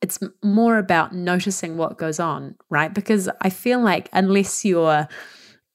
[0.00, 2.92] it's more about noticing what goes on, right?
[2.92, 5.06] Because I feel like unless you're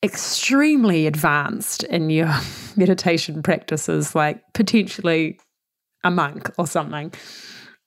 [0.03, 2.33] extremely advanced in your
[2.75, 5.39] meditation practices, like potentially
[6.03, 7.13] a monk or something,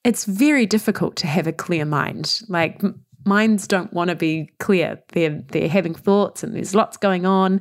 [0.05, 2.41] it's very difficult to have a clear mind.
[2.49, 2.83] Like
[3.25, 5.03] minds don't want to be clear.
[5.12, 7.61] They're they're having thoughts and there's lots going on.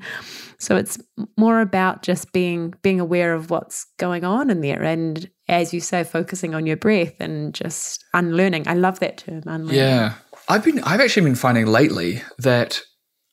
[0.60, 0.98] So it's
[1.38, 5.80] more about just being being aware of what's going on in there and as you
[5.80, 8.68] say, focusing on your breath and just unlearning.
[8.68, 9.76] I love that term, unlearning.
[9.76, 10.14] Yeah.
[10.50, 12.82] I've been I've actually been finding lately that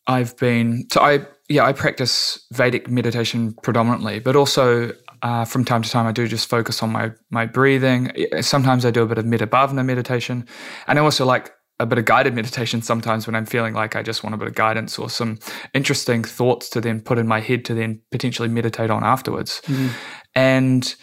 [0.06, 5.82] I've been so I yeah, I practice Vedic meditation predominantly, but also uh, from time
[5.82, 8.12] to time I do just focus on my my breathing.
[8.40, 10.46] Sometimes I do a bit of Metta Bhavana meditation,
[10.86, 14.02] and I also like a bit of guided meditation sometimes when I'm feeling like I
[14.02, 15.38] just want a bit of guidance or some
[15.74, 19.60] interesting thoughts to then put in my head to then potentially meditate on afterwards.
[19.66, 19.90] Mm.
[20.34, 20.94] And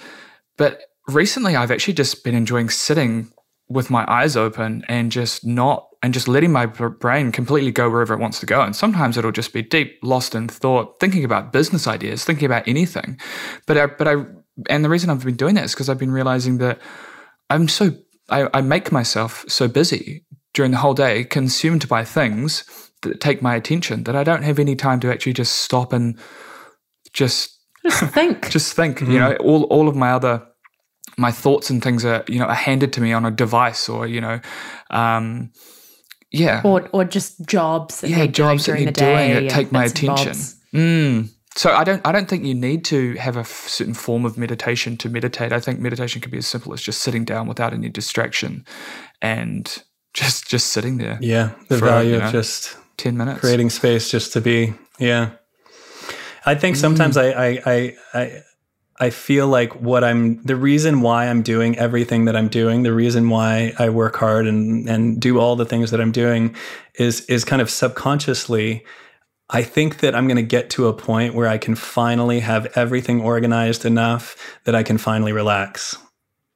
[0.58, 3.32] but recently I've actually just been enjoying sitting
[3.68, 8.14] with my eyes open and just not and just letting my brain completely go wherever
[8.14, 8.62] it wants to go.
[8.62, 12.68] And sometimes it'll just be deep, lost in thought, thinking about business ideas, thinking about
[12.68, 13.20] anything.
[13.68, 14.16] But I, but I,
[14.68, 16.80] and the reason I've been doing that is because I've been realizing that
[17.50, 17.92] I'm so
[18.30, 23.42] I, I make myself so busy during the whole day consumed by things that take
[23.42, 26.18] my attention that I don't have any time to actually just stop and
[27.14, 28.50] just just think.
[28.52, 29.00] just think.
[29.00, 29.12] Mm-hmm.
[29.12, 30.46] You know, all all of my other
[31.18, 34.08] my thoughts and things are you know are handed to me on a device or
[34.08, 34.40] you know.
[34.90, 35.52] Um,
[36.32, 38.04] yeah, or or just jobs.
[38.04, 40.34] yeah, jobs that you're doing that take my attention.
[40.74, 41.30] Mm.
[41.56, 44.96] So I don't I don't think you need to have a certain form of meditation
[44.98, 45.52] to meditate.
[45.52, 48.66] I think meditation can be as simple as just sitting down without any distraction
[49.22, 49.84] and
[50.14, 51.18] just just sitting there.
[51.22, 54.74] Yeah, the for, value you know, of just ten minutes, creating space just to be.
[55.00, 55.32] Yeah,
[56.46, 57.34] I think sometimes mm.
[57.36, 58.44] I, I I I
[59.00, 62.94] I feel like what I'm the reason why I'm doing everything that I'm doing, the
[62.94, 66.56] reason why I work hard and and do all the things that I'm doing,
[66.96, 68.86] is is kind of subconsciously.
[69.54, 72.72] I think that I'm going to get to a point where I can finally have
[72.78, 75.98] everything organized enough that I can finally relax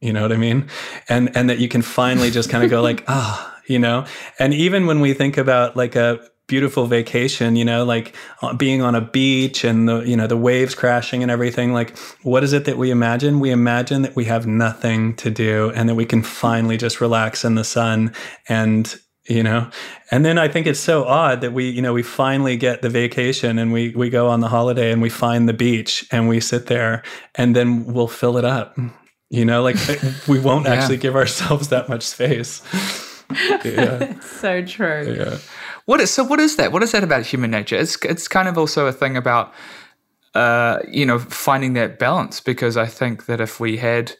[0.01, 0.69] you know what I mean?
[1.09, 4.05] And and that you can finally just kind of go like, ah, oh, you know?
[4.39, 8.81] And even when we think about like a beautiful vacation, you know, like uh, being
[8.81, 11.73] on a beach and the, you know, the waves crashing and everything.
[11.73, 13.39] Like, what is it that we imagine?
[13.39, 17.43] We imagine that we have nothing to do and that we can finally just relax
[17.43, 18.13] in the sun
[18.47, 18.95] and,
[19.27, 19.71] you know,
[20.11, 22.89] and then I think it's so odd that we, you know, we finally get the
[22.89, 26.39] vacation and we, we go on the holiday and we find the beach and we
[26.39, 27.01] sit there
[27.33, 28.77] and then we'll fill it up,
[29.35, 29.77] you know, like
[30.27, 30.73] we won't yeah.
[30.73, 32.61] actually give ourselves that much space.
[33.63, 34.19] yeah.
[34.21, 35.15] so true.
[35.17, 35.37] Yeah.
[35.85, 36.23] What is so?
[36.23, 36.71] What is that?
[36.71, 37.75] What is that about human nature?
[37.75, 39.53] It's it's kind of also a thing about
[40.33, 44.13] uh, you know finding that balance because I think that if we had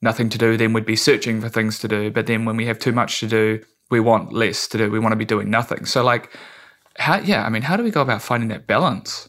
[0.00, 2.10] nothing to do, then we'd be searching for things to do.
[2.10, 3.60] But then when we have too much to do,
[3.90, 4.90] we want less to do.
[4.90, 5.86] We want to be doing nothing.
[5.86, 6.36] So like,
[6.96, 7.18] how?
[7.18, 9.28] Yeah, I mean, how do we go about finding that balance?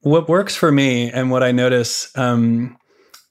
[0.00, 2.76] What works for me, and what I notice um,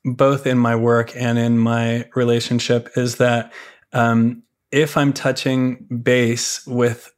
[0.06, 3.52] both in my work and in my relationship, is that
[3.92, 7.12] um, if I'm touching base with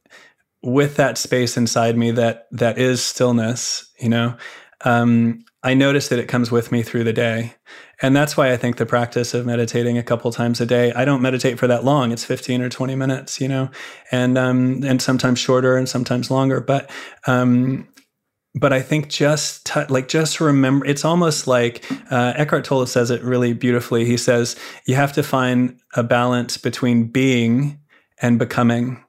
[0.62, 4.36] with that space inside me that that is stillness, you know,
[4.84, 7.54] um, I notice that it comes with me through the day.
[8.00, 11.04] And that's why I think the practice of meditating a couple times a day, I
[11.04, 12.12] don't meditate for that long.
[12.12, 13.70] It's 15 or 20 minutes, you know,
[14.12, 16.60] and, um, and sometimes shorter and sometimes longer.
[16.60, 16.90] But,
[17.26, 17.88] um,
[18.54, 23.10] but I think just t- like just remember, it's almost like uh, Eckhart Tolle says
[23.10, 24.04] it really beautifully.
[24.04, 27.78] He says you have to find a balance between being
[28.20, 29.04] and becoming.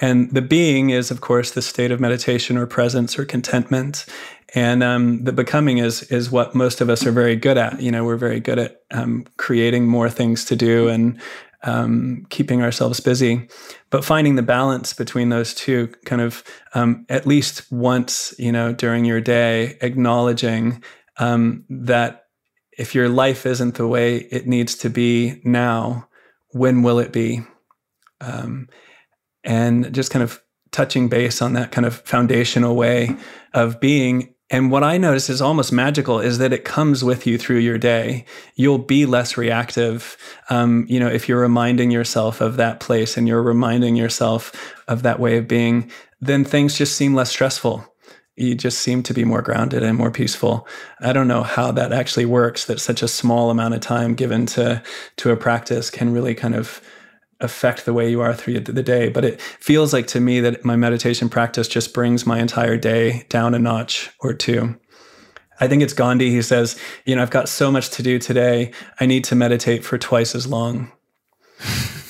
[0.00, 4.06] And the being is, of course, the state of meditation or presence or contentment.
[4.54, 7.80] And um, the becoming is is what most of us are very good at.
[7.80, 11.20] You know, we're very good at um, creating more things to do and
[11.62, 13.48] um, keeping ourselves busy,
[13.90, 16.42] but finding the balance between those two, kind of
[16.74, 20.82] um, at least once, you know, during your day, acknowledging
[21.18, 22.26] um, that
[22.76, 26.08] if your life isn't the way it needs to be now,
[26.50, 27.42] when will it be?
[28.20, 28.68] Um,
[29.44, 33.16] and just kind of touching base on that kind of foundational way
[33.52, 37.38] of being and what I notice is almost magical is that it comes with you
[37.38, 38.26] through your day.
[38.54, 40.18] You'll be less reactive.
[40.50, 45.04] Um, you know, if you're reminding yourself of that place and you're reminding yourself of
[45.04, 45.90] that way of being,
[46.20, 47.82] then things just seem less stressful.
[48.36, 50.68] You just seem to be more grounded and more peaceful.
[51.00, 52.66] I don't know how that actually works.
[52.66, 54.82] That such a small amount of time given to
[55.16, 56.82] to a practice can really kind of
[57.42, 59.08] affect the way you are through the day.
[59.08, 63.26] But it feels like to me that my meditation practice just brings my entire day
[63.28, 64.78] down a notch or two.
[65.60, 68.72] I think it's Gandhi He says, you know, I've got so much to do today.
[68.98, 70.90] I need to meditate for twice as long.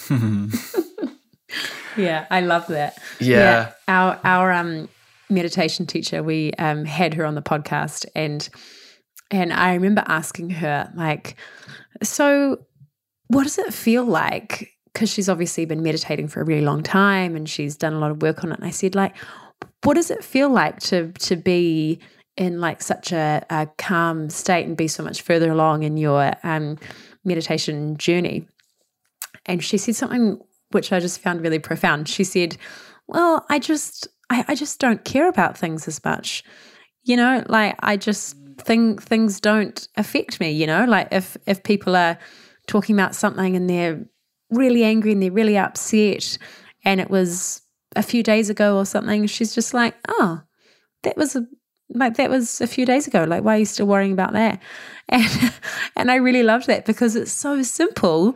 [1.97, 2.99] yeah, I love that.
[3.21, 3.39] Yeah.
[3.39, 3.73] yeah.
[3.89, 4.89] Our our um
[5.29, 8.49] meditation teacher, we um had her on the podcast and
[9.31, 11.37] and I remember asking her like
[12.03, 12.65] so
[13.29, 17.35] what does it feel like because she's obviously been meditating for a really long time
[17.35, 18.59] and she's done a lot of work on it.
[18.59, 19.15] And I said, like,
[19.85, 21.99] what does it feel like to to be
[22.37, 26.33] in like such a, a calm state and be so much further along in your
[26.43, 26.79] um,
[27.25, 28.47] meditation journey?
[29.47, 30.41] And she said something
[30.71, 32.09] which I just found really profound.
[32.09, 32.57] She said,
[33.07, 36.45] "Well, I just I, I just don't care about things as much.
[37.05, 40.51] You know, like I just think things don't affect me.
[40.51, 42.19] You know, like if if people are
[42.67, 44.05] talking about something and they're
[44.53, 46.39] really angry and they're really upset
[46.85, 47.63] and it was
[47.97, 50.43] a few days ago or something, she's just like, oh,
[51.03, 51.47] that was a
[51.95, 53.25] like that was a few days ago.
[53.25, 54.61] Like, why are you still worrying about that?
[55.09, 55.53] And
[55.95, 58.35] and I really loved that because it's so simple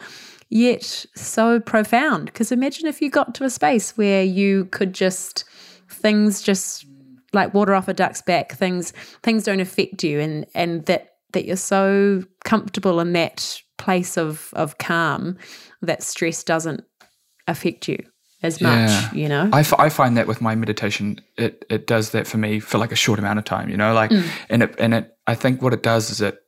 [0.51, 2.27] yet so profound.
[2.27, 5.45] Because imagine if you got to a space where you could just
[5.89, 6.85] things just
[7.33, 8.93] like water off a duck's back, things
[9.23, 14.51] things don't affect you and and that that you're so comfortable in that place of
[14.55, 15.39] of calm
[15.83, 16.83] that stress doesn't
[17.47, 17.99] affect you
[18.43, 19.13] as much yeah.
[19.15, 22.39] you know I, f- I find that with my meditation it it does that for
[22.39, 24.29] me for like a short amount of time you know like mm.
[24.51, 26.39] and it and it i think what it does is it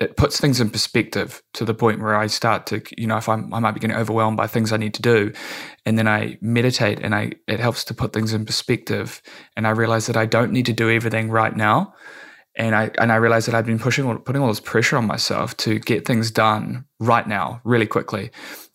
[0.00, 3.28] it puts things in perspective to the point where I start to, you know, if
[3.28, 5.30] I'm, I might be getting overwhelmed by things I need to do,
[5.84, 9.20] and then I meditate, and I it helps to put things in perspective,
[9.56, 11.92] and I realize that I don't need to do everything right now,
[12.56, 15.56] and I and I realized that I'd been pushing putting all this pressure on myself
[15.58, 18.30] to get things done right now, really quickly.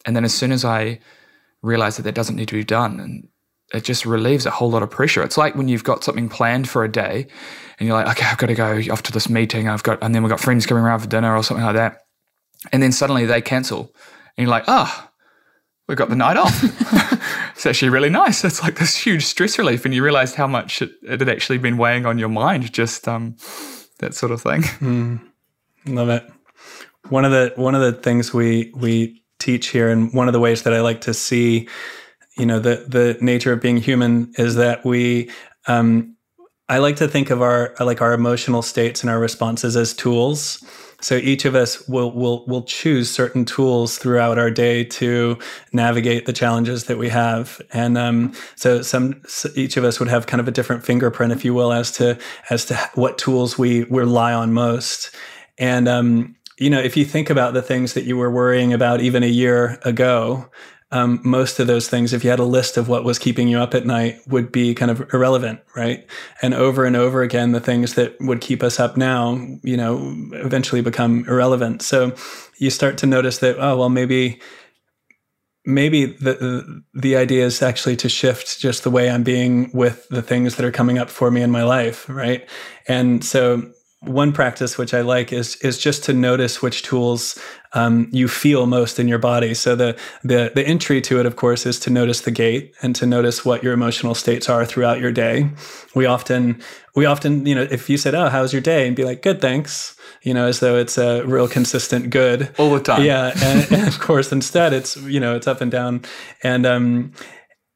[0.05, 0.99] And then as soon as I
[1.61, 3.27] realized that that doesn't need to be done, and
[3.73, 5.23] it just relieves a whole lot of pressure.
[5.23, 7.27] It's like when you've got something planned for a day,
[7.79, 9.67] and you're like, okay, I've got to go off to this meeting.
[9.67, 12.05] I've got, and then we've got friends coming around for dinner or something like that,
[12.71, 13.93] and then suddenly they cancel,
[14.37, 15.03] and you're like, ah.
[15.03, 15.11] Oh,
[15.87, 16.63] we've got the night off.
[17.65, 18.43] it's actually really nice.
[18.45, 21.57] It's like this huge stress relief, and you realized how much it, it had actually
[21.57, 23.35] been weighing on your mind, just um,
[23.99, 24.61] that sort of thing.
[24.79, 25.19] Mm,
[25.87, 26.23] love it.
[27.09, 30.39] One of the one of the things we we teach here, and one of the
[30.39, 31.67] ways that I like to see,
[32.37, 35.31] you know the the nature of being human is that we
[35.67, 36.15] um,
[36.69, 40.63] I like to think of our like our emotional states and our responses as tools.
[41.01, 45.37] So each of us will will will choose certain tools throughout our day to
[45.73, 50.09] navigate the challenges that we have, and um, so some so each of us would
[50.09, 52.17] have kind of a different fingerprint, if you will, as to
[52.49, 55.13] as to what tools we rely on most.
[55.57, 59.01] And um, you know, if you think about the things that you were worrying about
[59.01, 60.49] even a year ago,
[60.91, 63.57] um, most of those things, if you had a list of what was keeping you
[63.57, 66.05] up at night, would be kind of irrelevant, right?
[66.41, 70.15] And over and over again, the things that would keep us up now, you know,
[70.33, 71.81] eventually become irrelevant.
[71.81, 72.13] So
[72.59, 74.39] you start to notice that, oh, well, maybe
[75.65, 80.21] maybe the the idea is actually to shift just the way I'm being with the
[80.21, 82.47] things that are coming up for me in my life, right?
[82.87, 83.63] And so
[84.01, 87.39] one practice which I like is is just to notice which tools
[87.75, 89.53] um, you feel most in your body.
[89.53, 92.95] So the the the entry to it, of course, is to notice the gate and
[92.95, 95.49] to notice what your emotional states are throughout your day.
[95.93, 96.61] We often
[96.95, 99.41] we often you know if you said, "Oh, how's your day?" and be like, "Good,
[99.41, 103.03] thanks," you know, as though it's a real consistent good all the time.
[103.03, 106.01] Yeah, and, and of course, instead it's you know it's up and down,
[106.43, 107.13] and um,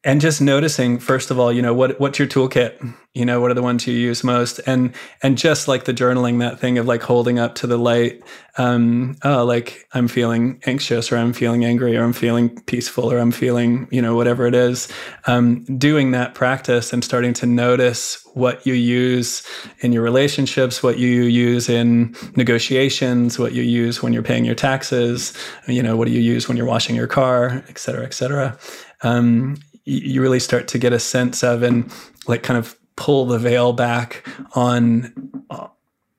[0.02, 2.94] and just noticing first of all you know what what's your toolkit?
[3.14, 4.60] You know what are the ones you use most?
[4.66, 8.22] And and just like the journaling that thing of like holding up to the light
[8.58, 13.18] um oh like i'm feeling anxious or i'm feeling angry or i'm feeling peaceful or
[13.18, 14.88] i'm feeling you know whatever it is.
[15.26, 19.46] Um doing that practice and starting to notice what you use
[19.80, 24.54] in your relationships what you use in negotiations what you use when you're paying your
[24.54, 25.32] taxes
[25.66, 28.58] you know what do you use when you're washing your car et cetera et cetera.
[29.02, 29.56] Um,
[29.90, 31.92] you really start to get a sense of and
[32.26, 35.12] like kind of pull the veil back on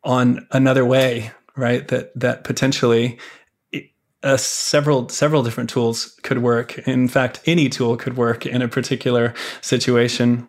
[0.03, 3.17] on another way right that that potentially
[4.24, 8.67] uh, several several different tools could work in fact any tool could work in a
[8.67, 10.47] particular situation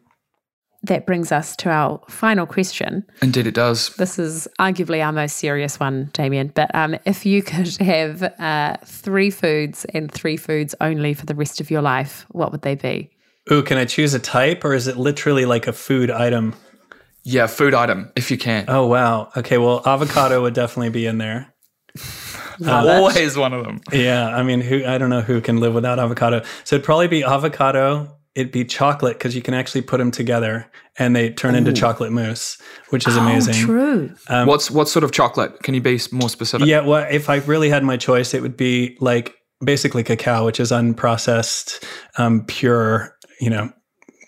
[0.84, 3.04] that brings us to our final question.
[3.20, 3.94] Indeed, it does.
[3.96, 6.48] This is arguably our most serious one, Damian.
[6.48, 11.34] But um, if you could have uh, three foods and three foods only for the
[11.34, 13.11] rest of your life, what would they be?
[13.50, 16.54] Ooh, can I choose a type or is it literally like a food item?
[17.24, 18.64] Yeah, food item, if you can.
[18.68, 19.30] Oh, wow.
[19.36, 21.54] Okay, well, avocado would definitely be in there.
[22.64, 23.80] Uh, always one of them.
[23.92, 26.42] Yeah, I mean, who I don't know who can live without avocado.
[26.64, 30.70] So it'd probably be avocado, it'd be chocolate because you can actually put them together
[30.98, 31.58] and they turn Ooh.
[31.58, 32.58] into chocolate mousse,
[32.90, 33.54] which is oh, amazing.
[33.54, 34.14] True.
[34.28, 35.62] Um, What's what sort of chocolate?
[35.62, 36.66] Can you be more specific?
[36.66, 36.80] Yeah.
[36.80, 39.34] Well, if I really had my choice, it would be like
[39.64, 41.82] basically cacao, which is unprocessed,
[42.18, 43.72] um, pure, you know,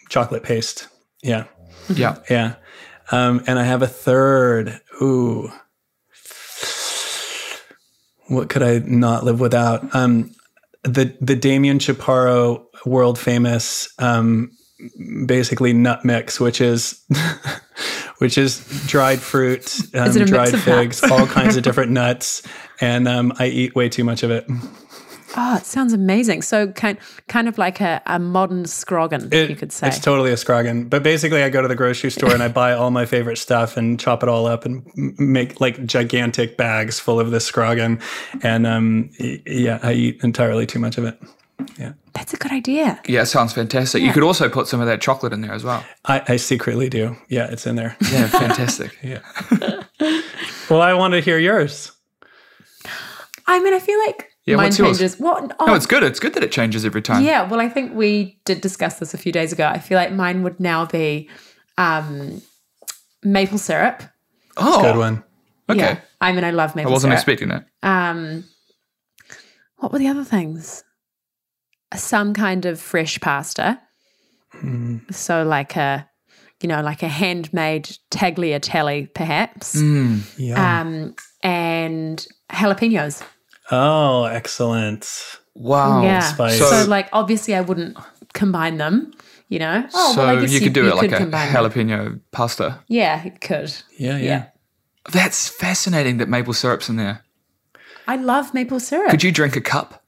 [0.09, 0.89] chocolate paste.
[1.23, 1.45] Yeah.
[1.89, 2.17] Yeah.
[2.29, 2.57] Yeah.
[3.12, 4.81] Um, and I have a third.
[5.01, 5.53] Ooh.
[8.27, 9.95] What could I not live without?
[9.95, 10.35] Um,
[10.83, 14.51] the the Damian Chaparro world famous um,
[15.27, 17.05] basically nut mix, which is
[18.19, 22.43] which is dried fruit, um, dried figs, all kinds of different nuts,
[22.81, 24.45] and um, I eat way too much of it.
[25.37, 26.43] Oh, it sounds amazing.
[26.43, 29.89] So kind kind of like a, a modern scroggin, it, you could say.
[29.89, 30.89] It's totally a scroggin.
[30.89, 33.76] But basically I go to the grocery store and I buy all my favorite stuff
[33.76, 34.87] and chop it all up and
[35.18, 38.01] make like gigantic bags full of this scroggin.
[38.43, 41.20] And um, yeah, I eat entirely too much of it.
[41.78, 41.93] Yeah.
[42.12, 43.01] That's a good idea.
[43.07, 44.01] Yeah, sounds fantastic.
[44.01, 44.09] Yeah.
[44.09, 45.85] You could also put some of that chocolate in there as well.
[46.05, 47.16] I, I secretly do.
[47.28, 47.97] Yeah, it's in there.
[48.12, 48.97] Yeah, fantastic.
[49.03, 49.20] yeah.
[50.70, 51.93] well, I want to hear yours.
[53.47, 55.18] I mean, I feel like yeah, mine changes.
[55.18, 55.57] What?
[55.59, 56.03] Oh, no, it's good.
[56.03, 57.24] It's good that it changes every time.
[57.24, 57.49] Yeah.
[57.49, 59.66] Well, I think we did discuss this a few days ago.
[59.66, 61.30] I feel like mine would now be
[61.78, 62.42] um,
[63.22, 64.03] maple syrup.
[64.57, 65.24] Oh, good one.
[65.70, 65.80] Okay.
[65.80, 66.01] Yeah.
[66.20, 66.90] I mean, I love maple.
[66.90, 67.20] I wasn't syrup.
[67.20, 67.66] expecting that.
[67.82, 68.45] Um,
[69.76, 70.84] what were the other things?
[71.95, 73.80] Some kind of fresh pasta.
[74.55, 75.12] Mm.
[75.12, 76.09] So, like a,
[76.61, 79.74] you know, like a handmade tagliatelle, perhaps.
[79.76, 80.80] Mm, yeah.
[80.80, 83.22] Um, and jalapenos.
[83.71, 85.39] Oh, excellent.
[85.55, 86.03] Wow.
[86.03, 86.21] Yeah.
[86.21, 86.59] Spice.
[86.59, 87.97] So, so, like, obviously, I wouldn't
[88.33, 89.12] combine them,
[89.49, 89.87] you know?
[89.95, 92.23] Oh, so well, you could do you it like a jalapeno them.
[92.33, 92.81] pasta.
[92.89, 93.75] Yeah, it could.
[93.97, 94.45] Yeah, yeah, yeah.
[95.12, 97.25] That's fascinating that maple syrup's in there.
[98.07, 99.11] I love maple syrup.
[99.11, 100.03] Could you drink a cup?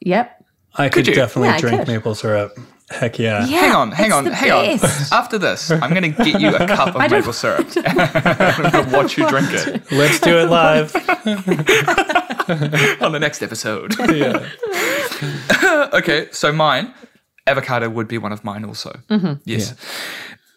[0.00, 0.44] Yep.
[0.74, 2.58] I could, could definitely yeah, drink maple syrup.
[2.92, 3.46] Heck yeah.
[3.46, 5.12] yeah hang on, hang on, hang best.
[5.12, 5.18] on.
[5.18, 7.66] After this, I'm going to get you a cup of maple syrup.
[7.76, 9.90] I'm going to watch you drink it.
[9.90, 10.94] Let's do it live.
[13.02, 13.94] On the next episode.
[13.98, 14.48] Yeah.
[15.94, 16.92] okay, so mine,
[17.46, 18.90] avocado would be one of mine also.
[19.08, 19.34] Mm-hmm.
[19.44, 19.74] Yes.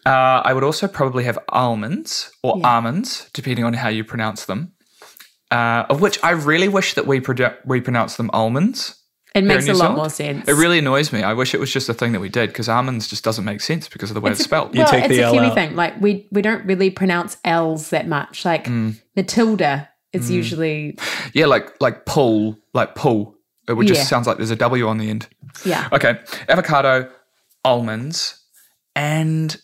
[0.04, 0.12] Yeah.
[0.12, 2.74] Uh, I would also probably have almonds or yeah.
[2.74, 4.72] almonds, depending on how you pronounce them.
[5.50, 8.96] Uh, of which I really wish that we, produ- we pronounce them almonds
[9.36, 9.96] It makes a lot Zealand.
[9.96, 10.48] more sense.
[10.48, 11.22] It really annoys me.
[11.22, 13.60] I wish it was just a thing that we did because almonds just doesn't make
[13.60, 14.74] sense because of the way it's, a- spelled.
[14.74, 15.54] You well, take it's the a L Kiwi out.
[15.54, 15.76] thing.
[15.76, 18.44] Like we we don't really pronounce L's that much.
[18.44, 19.00] Like Mm.
[19.14, 20.98] Matilda, it's usually
[21.34, 23.34] Yeah, like like pull, like pull.
[23.68, 24.04] It would just Yeah.
[24.06, 25.28] sounds like there's a W on the end.
[25.64, 25.88] yeah.
[25.92, 26.18] Okay,
[26.48, 27.10] avocado,
[27.64, 28.42] almonds,
[28.94, 29.56] and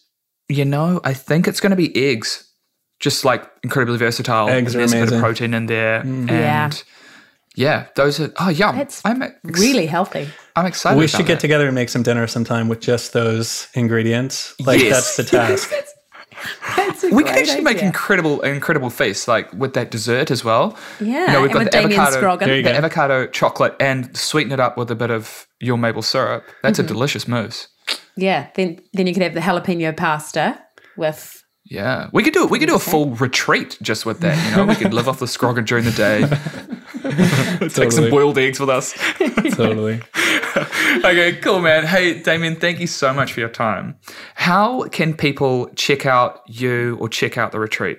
[0.48, 2.48] you know, I think it's going to be eggs.
[3.00, 4.48] Just like incredibly versatile.
[4.48, 6.70] Eggs are There's a bit of protein in there, and Yeah.
[7.55, 8.32] Yeah, those are.
[8.38, 8.78] Oh, yum!
[8.78, 10.28] It's I'm ex- Really healthy.
[10.57, 10.98] I'm excited.
[10.98, 11.40] we about should get that.
[11.40, 14.55] together and make some dinner sometime with just those ingredients.
[14.61, 15.16] Like Yes.
[15.16, 15.72] that's the task.
[16.76, 20.42] That's a We could great actually make incredible, incredible feasts like with that dessert as
[20.42, 20.76] well.
[20.98, 22.76] Yeah, you know, we've and got with the Damian avocado, There you the go.
[22.78, 26.44] avocado chocolate, and sweeten it up with a bit of your maple syrup.
[26.64, 26.86] That's Mm-hmm.
[26.86, 27.68] a delicious mousse.
[28.16, 28.48] Yeah.
[28.57, 30.59] Then then you could have the jalapeno pasta
[30.96, 32.50] with Yeah, we could do it.
[32.50, 34.50] we could do a full retreat just with that.
[34.50, 36.24] You know, we could live off the scroggin during the day.
[37.70, 38.92] Take some boiled eggs with us.
[39.55, 40.00] totally.
[41.05, 41.86] okay, cool, man.
[41.86, 43.96] Hey, Damian, thank you so much for your time.
[44.34, 47.98] How can people check out you or check out the retreat?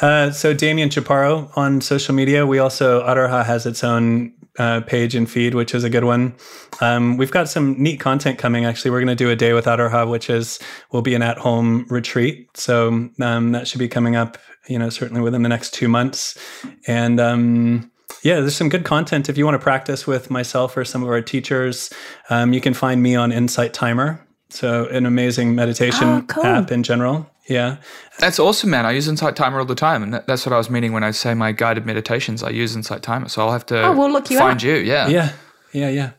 [0.00, 2.46] Uh, so Damian Chaparro on social media.
[2.46, 6.04] We also Aro Ha has its own uh, page and feed, which is a good
[6.04, 6.36] one.
[6.80, 8.64] Um, we've got some neat content coming.
[8.64, 10.60] Actually, we're going to do a day with Aro Ha, which is
[10.92, 12.48] will be an at-home retreat.
[12.56, 14.38] So um, that should be coming up.
[14.68, 16.38] You know, certainly within the next two months.
[16.86, 17.90] And um,
[18.22, 19.28] yeah, there's some good content.
[19.28, 21.90] If you want to practice with myself or some of our teachers,
[22.30, 24.24] um, you can find me on Insight Timer.
[24.50, 26.44] So an amazing meditation Oh, cool.
[26.46, 27.30] app in general.
[27.48, 27.76] Yeah.
[28.18, 28.86] That's awesome, man.
[28.86, 31.10] I use Insight Timer all the time, and that's what I was meaning when I
[31.12, 32.42] say my guided meditations.
[32.42, 34.62] I use Insight Timer, so I'll have to Oh, we'll look you find up.
[34.64, 34.74] you.
[34.76, 35.08] Yeah.
[35.08, 35.32] Yeah.
[35.72, 35.88] Yeah.
[35.90, 36.10] Yeah.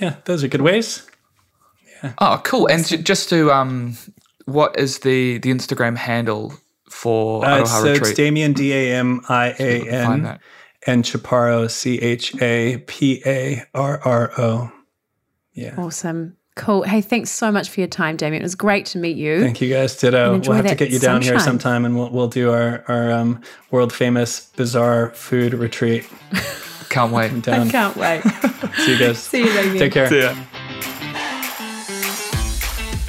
[0.00, 0.14] Yeah.
[0.26, 1.02] Those are good ways.
[2.18, 2.66] Oh, cool.
[2.68, 3.96] And j- just to um,
[4.44, 6.54] what is the the Instagram handle
[6.90, 8.16] for Uh, Aro Ha so it's Retreat?
[8.16, 10.40] Damian D A M I A N Find that.
[10.86, 14.72] And Chaparro C H A P A R R O.
[15.52, 15.74] Yeah.
[15.78, 16.36] awesome.
[16.54, 16.84] Cool.
[16.84, 18.40] Hey, thanks so much for your time, Damian.
[18.40, 19.40] It was great to meet you.
[19.40, 19.94] Thank you guys.
[19.96, 20.34] Ditto.
[20.34, 23.10] enjoy We'll have to get you down here sometime, and we'll we'll do our our
[23.12, 26.08] um, world famous bizarre food retreat
[26.88, 27.42] Can't wait.
[27.42, 27.68] down.
[27.68, 28.22] I can't wait.
[28.76, 29.18] See you guys.
[29.18, 29.78] See you, Damian.
[29.78, 30.08] Take care.
[30.08, 30.34] See ya.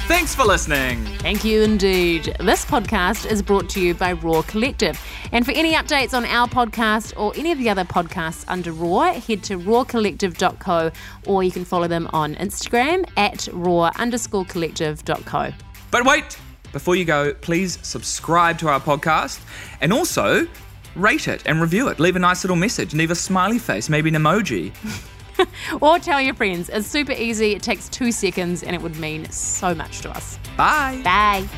[0.08, 1.04] Thanks for listening.
[1.18, 2.34] Thank you indeed.
[2.40, 4.98] This podcast is brought to you by Raw Collective.
[5.32, 9.12] And for any updates on our podcast or any of the other podcasts under Raw,
[9.12, 10.92] head to rawcollective.co
[11.26, 15.52] or you can follow them on Instagram at raw underscore collective.co.
[15.90, 16.38] But wait,
[16.72, 19.44] before you go, please subscribe to our podcast
[19.82, 20.48] and also
[20.96, 22.00] rate it and review it.
[22.00, 24.72] Leave a nice little message, leave a smiley face, maybe an emoji.
[25.80, 26.68] Or tell your friends.
[26.68, 27.52] It's super easy.
[27.52, 30.38] It takes two seconds and it would mean so much to us.
[30.56, 31.00] Bye.
[31.04, 31.48] Bye.